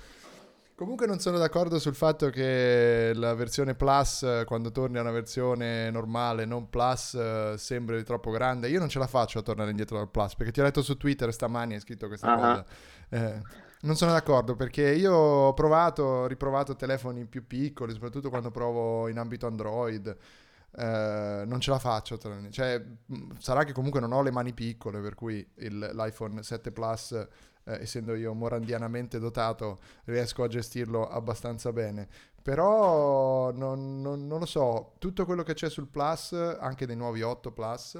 [0.75, 5.91] Comunque non sono d'accordo sul fatto che la versione Plus, quando torni a una versione
[5.91, 8.69] normale, non Plus, sembri troppo grande.
[8.69, 10.95] Io non ce la faccio a tornare indietro dal Plus, perché ti ho letto su
[10.95, 12.35] Twitter stamani, hai scritto questa Ah.
[12.37, 12.65] cosa.
[13.09, 13.41] Eh,
[13.81, 19.17] non sono d'accordo, perché io ho provato, riprovato telefoni più piccoli, soprattutto quando provo in
[19.17, 20.17] ambito Android.
[20.77, 22.17] eh, non ce la faccio.
[22.51, 26.71] Cioè, mh, sarà che comunque non ho le mani piccole, per cui il- l'iPhone 7
[26.71, 27.27] Plus, eh,
[27.81, 32.07] essendo io morandianamente dotato, riesco a gestirlo abbastanza bene.
[32.41, 37.21] Però non, non- non lo so, tutto quello che c'è sul Plus, anche dei nuovi
[37.23, 37.99] 8 Plus,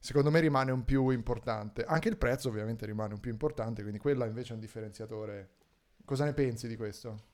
[0.00, 1.84] secondo me rimane un più importante.
[1.84, 5.50] Anche il prezzo ovviamente rimane un più importante, quindi quella invece è un differenziatore.
[6.04, 7.28] Cosa ne pensi di questo?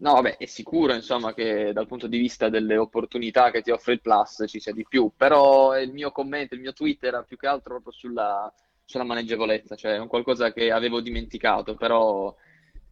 [0.00, 3.94] No, vabbè, è sicuro, insomma, che dal punto di vista delle opportunità che ti offre
[3.94, 7.36] il Plus ci sia di più, però il mio commento, il mio tweet era più
[7.36, 8.52] che altro proprio sulla,
[8.84, 12.34] sulla maneggevolezza, cioè è un qualcosa che avevo dimenticato, però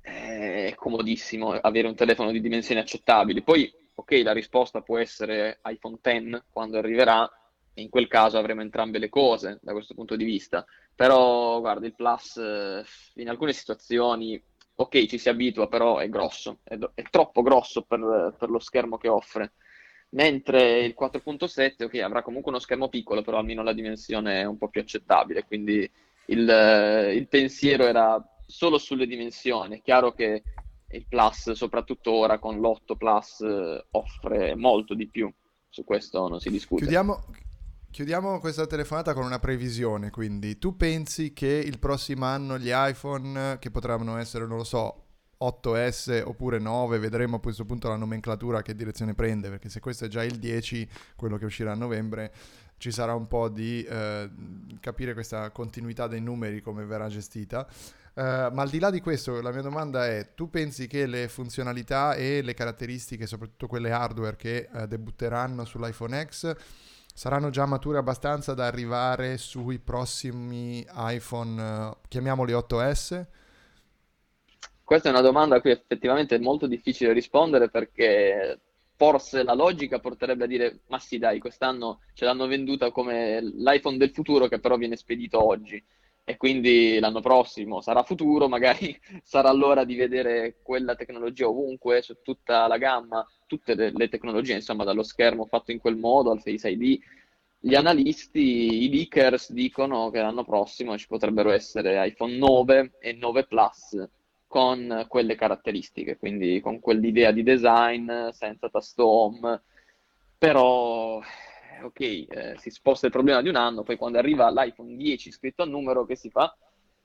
[0.03, 3.43] eh, è comodissimo avere un telefono di dimensioni accettabili.
[3.43, 7.31] Poi, ok, la risposta può essere iPhone X quando arriverà,
[7.77, 10.64] in quel caso avremo entrambe le cose da questo punto di vista,
[10.95, 14.43] però guarda, il Plus eh, in alcune situazioni
[14.77, 18.99] ok, ci si abitua, però è grosso, è, è troppo grosso per, per lo schermo
[18.99, 19.53] che offre.
[20.11, 24.57] Mentre il 4.7, ok, avrà comunque uno schermo piccolo, però almeno la dimensione è un
[24.57, 25.45] po' più accettabile.
[25.45, 25.91] Quindi
[26.27, 29.79] il, eh, il pensiero era solo sulle dimensioni.
[29.79, 30.43] È chiaro che
[30.89, 35.33] il Plus, soprattutto ora con l'8 Plus, eh, offre molto di più.
[35.68, 36.83] Su questo non si discute.
[36.83, 37.24] Chiudiamo,
[37.97, 43.57] chiudiamo questa telefonata con una previsione, quindi tu pensi che il prossimo anno gli iPhone,
[43.59, 45.05] che potranno essere, non lo so,
[45.41, 50.05] 8S oppure 9, vedremo a questo punto la nomenclatura che direzione prende, perché se questo
[50.05, 50.87] è già il 10,
[51.17, 52.35] quello che uscirà a novembre,
[52.77, 54.31] ci sarà un po' di eh,
[54.79, 57.67] capire questa continuità dei numeri, come verrà gestita.
[58.13, 61.29] Eh, ma al di là di questo, la mia domanda è: tu pensi che le
[61.29, 66.55] funzionalità e le caratteristiche, soprattutto quelle hardware che eh, debutteranno sull'iPhone X,
[67.17, 73.27] saranno già mature abbastanza da arrivare sui prossimi iPhone, eh, chiamiamoli 8S?
[74.85, 78.61] Questa è una domanda a cui effettivamente è molto difficile rispondere perché
[78.97, 83.97] forse la logica porterebbe a dire: ma sì, dai, quest'anno ce l'hanno venduta come l'iPhone
[83.97, 85.83] del futuro che però viene spedito oggi.
[86.23, 92.21] E quindi l'anno prossimo sarà futuro, magari sarà l'ora di vedere quella tecnologia ovunque, su
[92.23, 96.69] tutta la gamma, tutte le, tecnologie, insomma, dallo schermo fatto in quel modo al Face
[96.69, 96.99] ID.
[97.59, 103.47] Gli analisti, i leakers dicono che l'anno prossimo ci potrebbero essere iPhone 9 e 9
[103.47, 104.09] Plus
[104.47, 109.63] con quelle caratteristiche, quindi con quell'idea di design senza tasto home,
[110.39, 111.21] però
[111.83, 115.63] ok, eh, si sposta il problema di un anno, poi quando arriva l'iPhone 10 scritto
[115.63, 116.57] a numero, che si fa?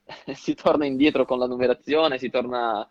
[0.34, 2.88] si torna indietro con la numerazione, si torna...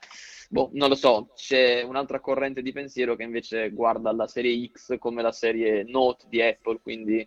[0.52, 4.98] Boh, non lo so, c'è un'altra corrente di pensiero che invece guarda la serie X
[4.98, 7.24] come la serie Note di Apple, quindi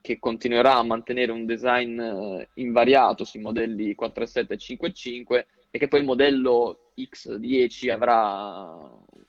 [0.00, 5.86] che continuerà a mantenere un design eh, invariato sui modelli 4.7 e 5.5 e che
[5.86, 8.74] poi il modello X10 avrà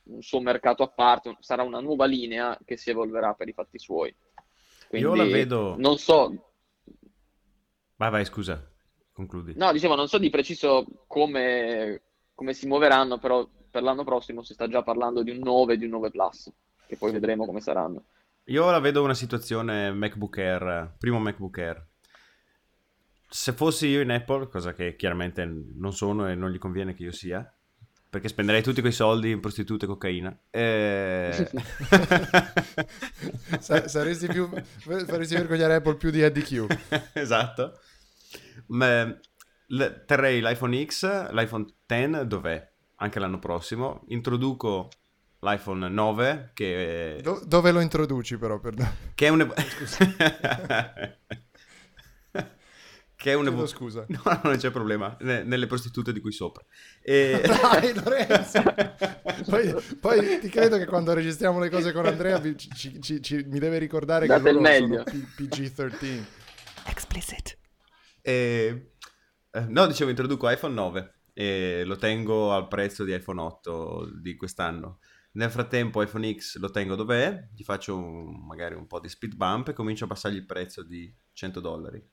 [0.03, 3.77] un suo mercato a parte, sarà una nuova linea che si evolverà per i fatti
[3.77, 4.15] suoi.
[4.87, 5.75] Quindi, Io la vedo...
[5.77, 6.53] Non so,
[7.97, 8.65] Vai, vai, scusa,
[9.11, 9.53] concludi.
[9.57, 12.01] no, dicevo, non so di preciso come,
[12.35, 15.77] come si muoveranno, però per l'anno prossimo si sta già parlando di un 9 e
[15.77, 16.51] di un 9 Plus,
[16.85, 18.05] che poi vedremo come saranno.
[18.45, 21.85] Io la vedo una situazione MacBook Air, primo MacBook Air.
[23.29, 27.03] Se fossi io in Apple, cosa che chiaramente non sono e non gli conviene che
[27.03, 27.51] io sia,
[28.13, 30.37] perché spenderei tutti quei soldi in prostitute e cocaina.
[30.51, 31.49] Eh...
[33.59, 36.77] Sa- saresti, più, faresti vergognare Apple più di Eddie Q.
[37.13, 37.79] esatto.
[38.67, 39.17] Ma,
[39.67, 42.71] l- terrei l'iPhone X, l'iPhone X dov'è?
[42.97, 44.03] Anche l'anno prossimo.
[44.09, 44.89] Introduco
[45.39, 48.59] l'iPhone 9 che, Do- dove lo introduci però?
[48.59, 48.73] Per...
[49.13, 49.51] che è un...
[53.15, 53.43] che è un...
[53.45, 54.05] Chiedo scusa.
[54.07, 55.15] No, no, non c'è problema.
[55.21, 56.63] Ne- nelle prostitute di qui sopra.
[57.01, 57.41] E...
[57.43, 58.63] Dai Lorenzo!
[59.49, 63.59] poi, poi ti credo che quando registriamo le cose con Andrea ci- ci- ci- mi
[63.59, 65.03] deve ricordare Date che loro meglio.
[65.07, 66.23] sono P- PG-13.
[66.85, 67.57] Explicit.
[68.21, 68.92] E-
[69.55, 74.35] eh, no, dicevo, introduco iPhone 9 e lo tengo al prezzo di iPhone 8 di
[74.35, 74.97] quest'anno.
[75.33, 79.35] Nel frattempo iPhone X lo tengo dov'è, gli faccio un- magari un po' di speed
[79.35, 82.03] bump e comincio a passargli il prezzo di 100 dollari.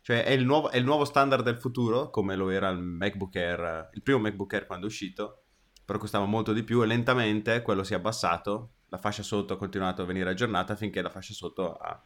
[0.00, 3.36] Cioè è il, nuovo, è il nuovo standard del futuro, come lo era il MacBook
[3.36, 5.44] Air, il primo MacBook Air quando è uscito,
[5.84, 9.58] però costava molto di più e lentamente quello si è abbassato, la fascia sotto ha
[9.58, 12.00] continuato a venire aggiornata finché la fascia sotto ha,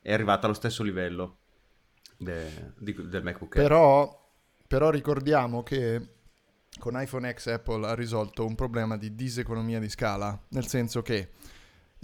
[0.00, 1.38] è arrivata allo stesso livello
[2.24, 3.66] de, di, del MacBook Air.
[3.66, 4.32] Però,
[4.66, 6.08] però ricordiamo che
[6.78, 11.30] con iPhone X Apple ha risolto un problema di diseconomia di scala, nel senso che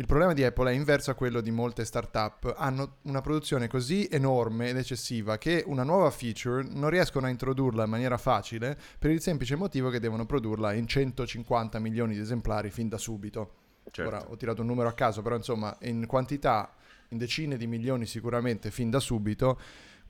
[0.00, 4.08] il problema di Apple è inverso a quello di molte startup, hanno una produzione così
[4.10, 9.10] enorme ed eccessiva che una nuova feature non riescono a introdurla in maniera facile per
[9.10, 13.54] il semplice motivo che devono produrla in 150 milioni di esemplari fin da subito.
[13.90, 14.10] Certo.
[14.10, 16.74] Ora ho tirato un numero a caso, però insomma in quantità,
[17.08, 19.60] in decine di milioni sicuramente fin da subito,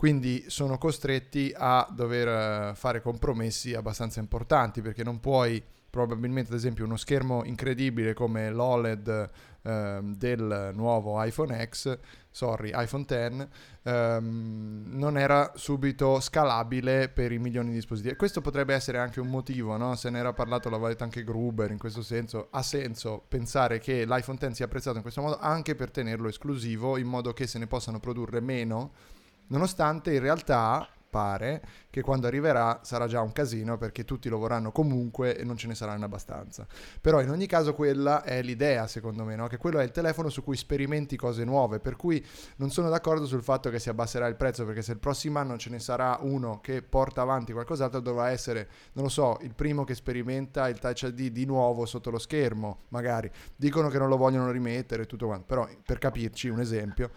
[0.01, 2.29] quindi sono costretti a dover
[2.71, 8.51] eh, fare compromessi abbastanza importanti perché non puoi probabilmente ad esempio uno schermo incredibile come
[8.51, 9.31] l'OLED
[9.61, 11.99] ehm, del nuovo iPhone X,
[12.31, 13.47] sorry, iPhone X,
[13.83, 18.17] ehm, non era subito scalabile per i milioni di dispositivi.
[18.17, 19.97] Questo potrebbe essere anche un motivo, no?
[19.97, 24.07] se ne era parlato, l'aveva detto anche Gruber in questo senso, ha senso pensare che
[24.07, 27.59] l'iPhone X sia apprezzato in questo modo anche per tenerlo esclusivo in modo che se
[27.59, 29.19] ne possano produrre meno,
[29.51, 34.71] nonostante in realtà pare che quando arriverà sarà già un casino perché tutti lo vorranno
[34.71, 36.67] comunque e non ce ne saranno abbastanza.
[37.01, 39.49] Però in ogni caso quella è l'idea secondo me, no?
[39.49, 42.25] che quello è il telefono su cui sperimenti cose nuove, per cui
[42.57, 45.59] non sono d'accordo sul fatto che si abbasserà il prezzo perché se il prossimo anno
[45.59, 49.85] ce ne sarà uno che porta avanti qualcos'altro dovrà essere, non lo so, il primo
[49.85, 53.31] che sperimenta il Touch ID di nuovo sotto lo schermo, magari.
[53.57, 57.11] Dicono che non lo vogliono rimettere tutto quanto, però per capirci un esempio,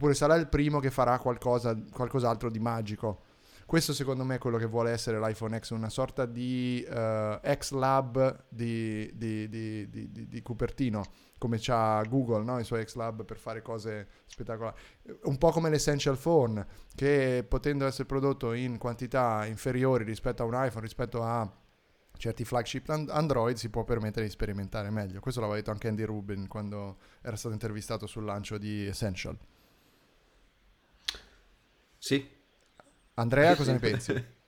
[0.00, 3.28] oppure sarà il primo che farà qualcosa, qualcos'altro di magico
[3.70, 8.46] questo secondo me è quello che vuole essere l'iPhone X, una sorta di uh, X-Lab
[8.48, 11.04] di, di, di, di, Cupertino,
[11.38, 12.58] come c'ha Google, no?
[12.58, 14.76] i suoi X-Lab per fare cose spettacolari.
[15.22, 20.54] Un po' come l'Essential Phone, che potendo essere prodotto in quantità inferiori rispetto a un
[20.54, 21.48] iPhone, rispetto a
[22.16, 25.20] certi flagship Android si può permettere di sperimentare meglio.
[25.20, 29.38] Questo l'aveva detto anche Andy Rubin quando era stato intervistato sul lancio di Essential.
[32.02, 32.26] Sì,
[33.14, 34.24] Andrea, cosa ne pensi?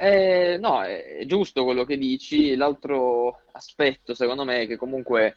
[0.00, 2.54] Eh, no, è giusto quello che dici.
[2.54, 5.34] L'altro aspetto, secondo me, è che comunque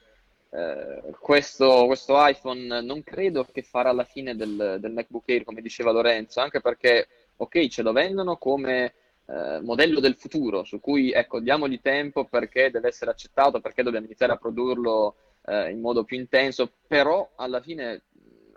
[0.51, 5.61] eh, questo, questo, iPhone non credo che farà la fine del, del, MacBook Air, come
[5.61, 7.07] diceva Lorenzo, anche perché,
[7.38, 8.93] ok, ce lo vendono come
[9.26, 14.05] eh, modello del futuro, su cui, ecco, diamogli tempo perché deve essere accettato, perché dobbiamo
[14.05, 15.15] iniziare a produrlo
[15.45, 18.03] eh, in modo più intenso, però alla fine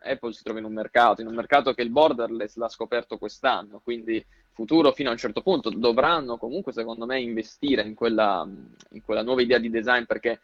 [0.04, 3.80] Apple si trova in un mercato, in un mercato che il borderless l'ha scoperto quest'anno,
[3.82, 8.48] quindi futuro fino a un certo punto dovranno comunque secondo me investire in quella,
[8.90, 10.40] in quella nuova idea di design perché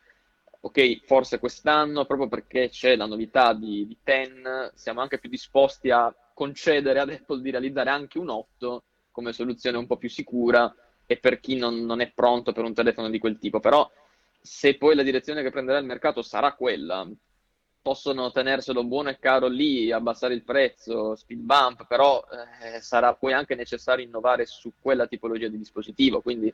[0.60, 4.42] ok, forse quest'anno, proprio perché c'è la novità di, di 10,
[4.74, 9.78] siamo anche più disposti a concedere ad Apple di realizzare anche un 8 come soluzione
[9.78, 10.72] un po' più sicura
[11.06, 13.58] e per chi non, non, è pronto per un telefono di quel tipo.
[13.58, 13.90] Però
[14.40, 17.08] se poi la direzione che prenderà il mercato sarà quella,
[17.82, 22.22] possono tenerselo buono e caro lì, abbassare il prezzo, speed bump, però
[22.62, 26.52] eh, sarà poi anche necessario innovare su quella tipologia di dispositivo, quindi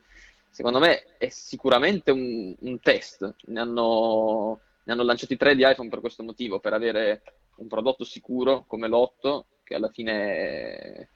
[0.49, 5.89] secondo me è sicuramente un, un test, ne hanno, ne hanno, lanciati tre di iPhone
[5.89, 7.21] per questo motivo, per avere
[7.57, 11.07] un prodotto sicuro come l'8, che alla fine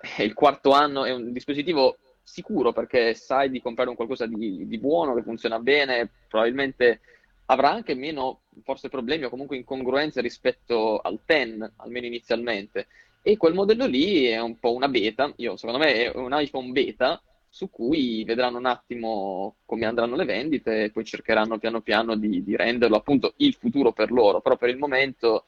[0.00, 4.66] è, il quarto anno, è un dispositivo sicuro perché sai di comprare un qualcosa di,
[4.66, 7.00] di buono, che funziona bene, probabilmente
[7.46, 12.86] avrà anche meno forse problemi o comunque incongruenze rispetto al 10, almeno inizialmente.
[13.22, 16.72] E quel modello lì è un po' una beta, io secondo me è un iPhone
[16.72, 22.16] beta su cui vedranno un attimo come andranno le vendite e poi cercheranno piano piano
[22.16, 25.46] di, di renderlo appunto il futuro per loro, però per il momento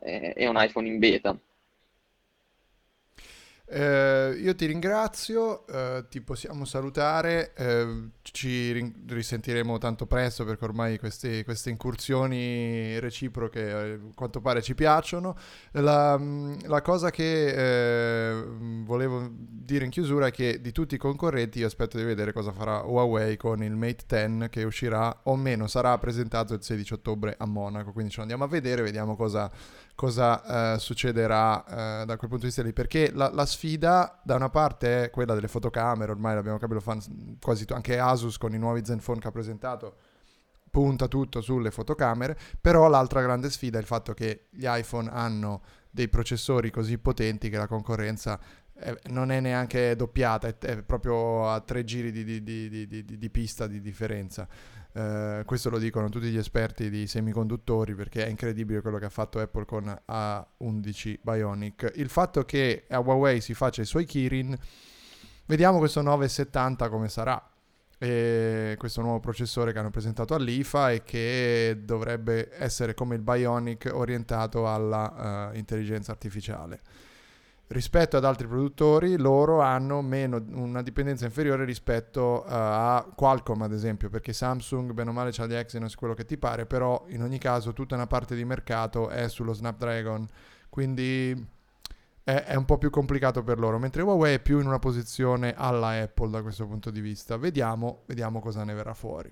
[0.00, 1.38] è, è un iPhone in beta.
[3.70, 10.64] Eh, io ti ringrazio, eh, ti possiamo salutare, eh, ci rin- risentiremo tanto presto perché
[10.64, 15.36] ormai queste, queste incursioni reciproche eh, a quanto pare ci piacciono.
[15.72, 18.42] La, mm, la cosa che eh,
[18.84, 22.52] volevo dire in chiusura è che di tutti i concorrenti io aspetto di vedere cosa
[22.52, 27.34] farà Huawei con il Mate 10 che uscirà o meno, sarà presentato il 16 ottobre
[27.36, 29.50] a Monaco, quindi ce lo andiamo a vedere, vediamo cosa
[29.98, 34.36] cosa eh, succederà eh, da quel punto di vista lì, perché la, la, sfida da
[34.36, 37.00] una parte è quella delle fotocamere, ormai l'abbiamo capito, fan,
[37.40, 39.96] quasi t- anche Asus con i nuovi Zenfone che ha presentato
[40.70, 45.62] punta tutto sulle fotocamere, però l'altra grande sfida è il fatto che gli iPhone hanno
[45.90, 48.38] dei processori così potenti che la concorrenza
[48.74, 53.66] eh, non è neanche doppiata, è, proprio a tre giri di- di- di- di pista
[53.66, 54.46] di differenza.
[54.98, 59.10] Eh, questo lo dicono tutti gli esperti di semiconduttori perché è incredibile quello che ha
[59.10, 61.92] fatto Apple con A11 Bionic.
[61.94, 64.58] Il fatto che a Huawei si faccia i suoi Kirin,
[65.46, 67.40] vediamo questo 970 come sarà.
[68.00, 73.90] E questo nuovo processore che hanno presentato all'IFA e che dovrebbe essere come il Bionic
[73.92, 76.80] orientato alla eh, intelligenza artificiale.
[77.70, 83.74] Rispetto ad altri produttori, loro hanno meno, una dipendenza inferiore rispetto eh, a Qualcomm, ad
[83.74, 87.20] esempio, perché Samsung, bene o male, c'ha gli Exynos, quello che ti pare, però in
[87.20, 90.26] ogni caso tutta una parte di mercato è sullo Snapdragon,
[90.70, 91.46] quindi
[92.24, 95.52] è, è un po' più complicato per loro, mentre Huawei è più in una posizione
[95.54, 97.36] alla Apple da questo punto di vista.
[97.36, 99.30] Vediamo, vediamo cosa ne verrà fuori.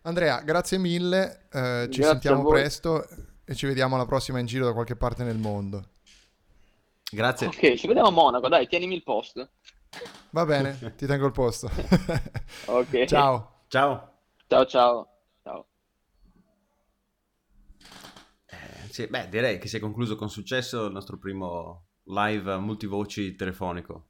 [0.00, 3.06] Andrea, grazie mille, eh, ci Grazie sentiamo presto
[3.44, 5.88] e ci vediamo alla prossima in giro da qualche parte nel mondo.
[7.10, 7.46] Grazie.
[7.48, 9.50] Ok, ci vediamo a Monaco, dai, tienimi il posto.
[10.30, 11.70] Va bene, ti tengo il posto.
[12.66, 13.04] Ok.
[13.04, 13.64] Ciao.
[13.68, 14.12] Ciao.
[14.46, 15.08] Ciao ciao.
[15.42, 15.66] Ciao.
[18.46, 23.34] Eh, sì, beh, direi che si è concluso con successo il nostro primo live multivoci
[23.34, 24.08] telefonico.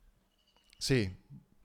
[0.76, 1.10] Sì,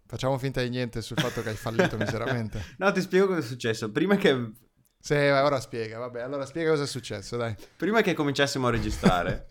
[0.06, 2.64] facciamo finta di niente sul fatto che hai fallito miseramente.
[2.78, 3.92] No, ti spiego cosa è successo.
[3.92, 4.52] Prima che,
[5.00, 7.56] Sì, ora spiega, vabbè, allora spiega cosa è successo, dai.
[7.78, 9.48] prima che cominciassimo a registrare,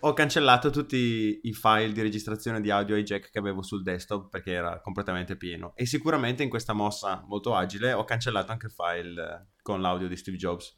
[0.00, 4.28] ho cancellato tutti i file di registrazione di audio ai jack che avevo sul desktop
[4.30, 5.72] perché era completamente pieno.
[5.74, 10.06] E sicuramente in questa mossa molto agile ho cancellato anche il file eh, con l'audio
[10.08, 10.76] di Steve Jobs.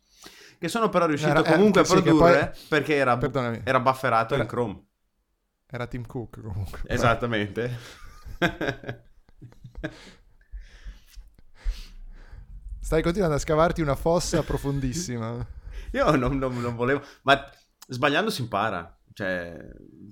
[0.59, 3.19] Che sono però riuscito Era- eh, comunque sì, a produrre poi- perché era,
[3.65, 4.85] era bufferato Era- in Chrome.
[5.71, 6.81] Era Tim Cook comunque.
[6.89, 7.77] Esattamente.
[12.81, 15.47] Stai continuando a scavarti una fossa profondissima.
[15.93, 17.39] Io non, non- non volevo, ma
[17.87, 18.98] sbagliando si impara.
[19.19, 19.59] Cioè,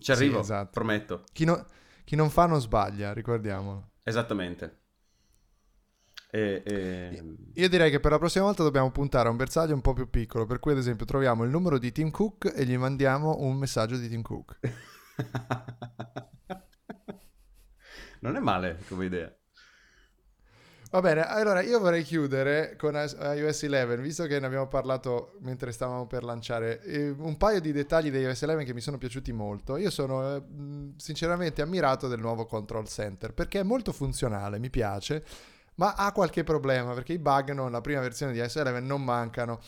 [0.00, 0.70] ci arrivo, esatto.
[0.72, 1.22] prometto.
[1.32, 1.64] Chi, no-
[2.02, 3.90] chi non fa non sbaglia, ricordiamolo.
[4.02, 4.80] Esattamente.
[6.32, 9.80] E, e- Io direi che per la prossima volta dobbiamo puntare a un bersaglio un
[9.80, 12.76] po' più piccolo, per cui ad esempio troviamo il numero di Tim Cook e gli
[12.76, 14.58] mandiamo un messaggio di Tim Cook.
[18.22, 19.32] non è male come idea.
[20.96, 25.70] Va bene, allora io vorrei chiudere con iOS 11, visto che ne abbiamo parlato mentre
[25.70, 26.80] stavamo per lanciare,
[27.18, 29.76] un paio di dettagli di iOS 11 che mi sono piaciuti molto.
[29.76, 30.42] Io sono
[30.96, 35.22] sinceramente ammirato del nuovo Control Center perché è molto funzionale, mi piace,
[35.74, 39.60] ma ha qualche problema perché i bug nella prima versione di iOS 11 non mancano.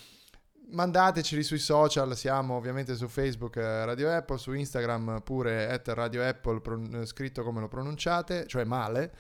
[0.70, 6.26] Mandateceli sui social, siamo ovviamente su Facebook eh, Radio Apple, su Instagram pure at Radio
[6.26, 9.12] Apple, scritto come lo pronunciate, cioè male.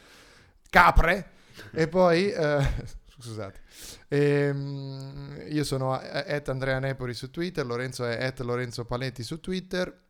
[0.70, 1.36] Capre!
[1.72, 2.66] E poi, eh,
[3.18, 3.60] scusate,
[4.08, 10.06] Ehm, io sono at Andrea Nepori su Twitter, Lorenzo è at Lorenzo Paletti su Twitter.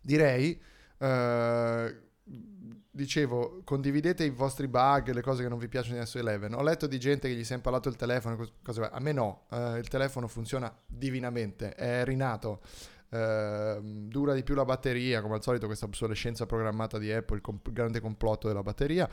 [0.00, 0.60] Direi,
[0.98, 2.00] eh,
[2.90, 6.54] dicevo, condividete i vostri bug, le cose che non vi piacciono di iOS 11.
[6.54, 9.12] Ho letto di gente che gli si è impalato il telefono, cos- cose a me
[9.12, 12.60] no, eh, il telefono funziona divinamente, è rinato.
[13.10, 17.42] Ehm, dura di più la batteria, come al solito questa obsolescenza programmata di Apple, il
[17.42, 19.08] comp- grande complotto della batteria.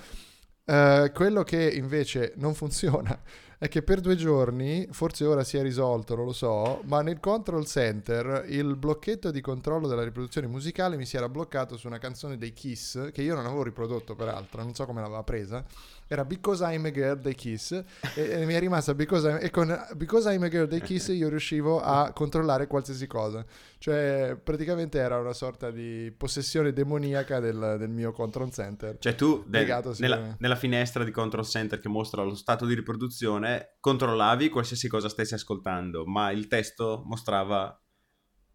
[0.70, 3.20] Eh, quello che invece non funziona
[3.58, 7.20] è che per due giorni, forse ora si è risolto, non lo so, ma nel
[7.20, 11.98] control center il blocchetto di controllo della riproduzione musicale mi si era bloccato su una
[11.98, 15.66] canzone dei Kiss, che io non avevo riprodotto peraltro, non so come l'aveva presa,
[16.12, 17.84] era Because I'm a Girl dei Kiss e,
[18.16, 21.30] e mi è rimasta Because I'm, e con Because I'm a Girl dei Kiss io
[21.30, 23.46] riuscivo a controllare qualsiasi cosa,
[23.78, 28.98] cioè praticamente era una sorta di possessione demoniaca del, del mio control center.
[29.00, 29.66] Cioè tu de-
[30.00, 35.10] nella, nella finestra di Control Center che mostra lo stato di riproduzione controllavi qualsiasi cosa
[35.10, 37.80] stessi ascoltando, ma il testo mostrava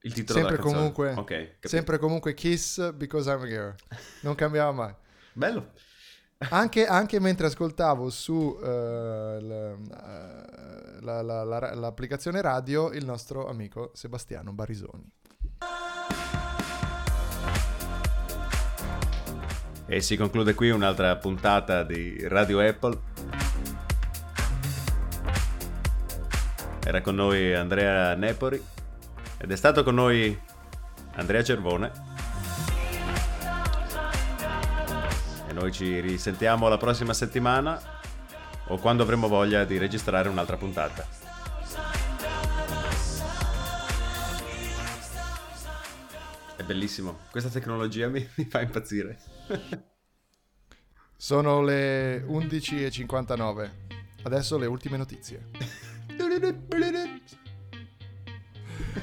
[0.00, 0.92] il titolo Sempre della canzone.
[0.92, 1.68] comunque, Ok, capito.
[1.68, 3.74] sempre comunque Kiss Because I'm a Girl,
[4.22, 4.94] non cambiava mai.
[5.32, 5.70] Bello.
[6.50, 9.38] Anche, anche mentre ascoltavo su eh,
[11.00, 15.10] la- la- la- l'applicazione radio il nostro amico Sebastiano Barisoni.
[19.86, 22.98] E si conclude qui un'altra puntata di Radio Apple.
[26.86, 28.62] Era con noi Andrea Nepori
[29.38, 30.38] ed è stato con noi
[31.16, 32.12] Andrea Cervone.
[35.54, 37.80] Noi ci risentiamo la prossima settimana
[38.66, 41.06] o quando avremo voglia di registrare un'altra puntata.
[46.56, 49.18] È bellissimo, questa tecnologia mi, mi fa impazzire.
[51.16, 53.70] Sono le 11.59.
[54.24, 55.50] Adesso le ultime notizie.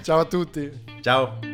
[0.04, 0.84] Ciao a tutti.
[1.02, 1.51] Ciao!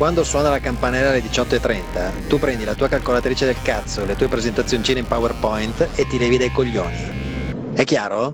[0.00, 4.28] Quando suona la campanella alle 18.30, tu prendi la tua calcolatrice del cazzo, le tue
[4.28, 7.74] presentazioncine in PowerPoint e ti levi dai coglioni.
[7.74, 8.32] È chiaro?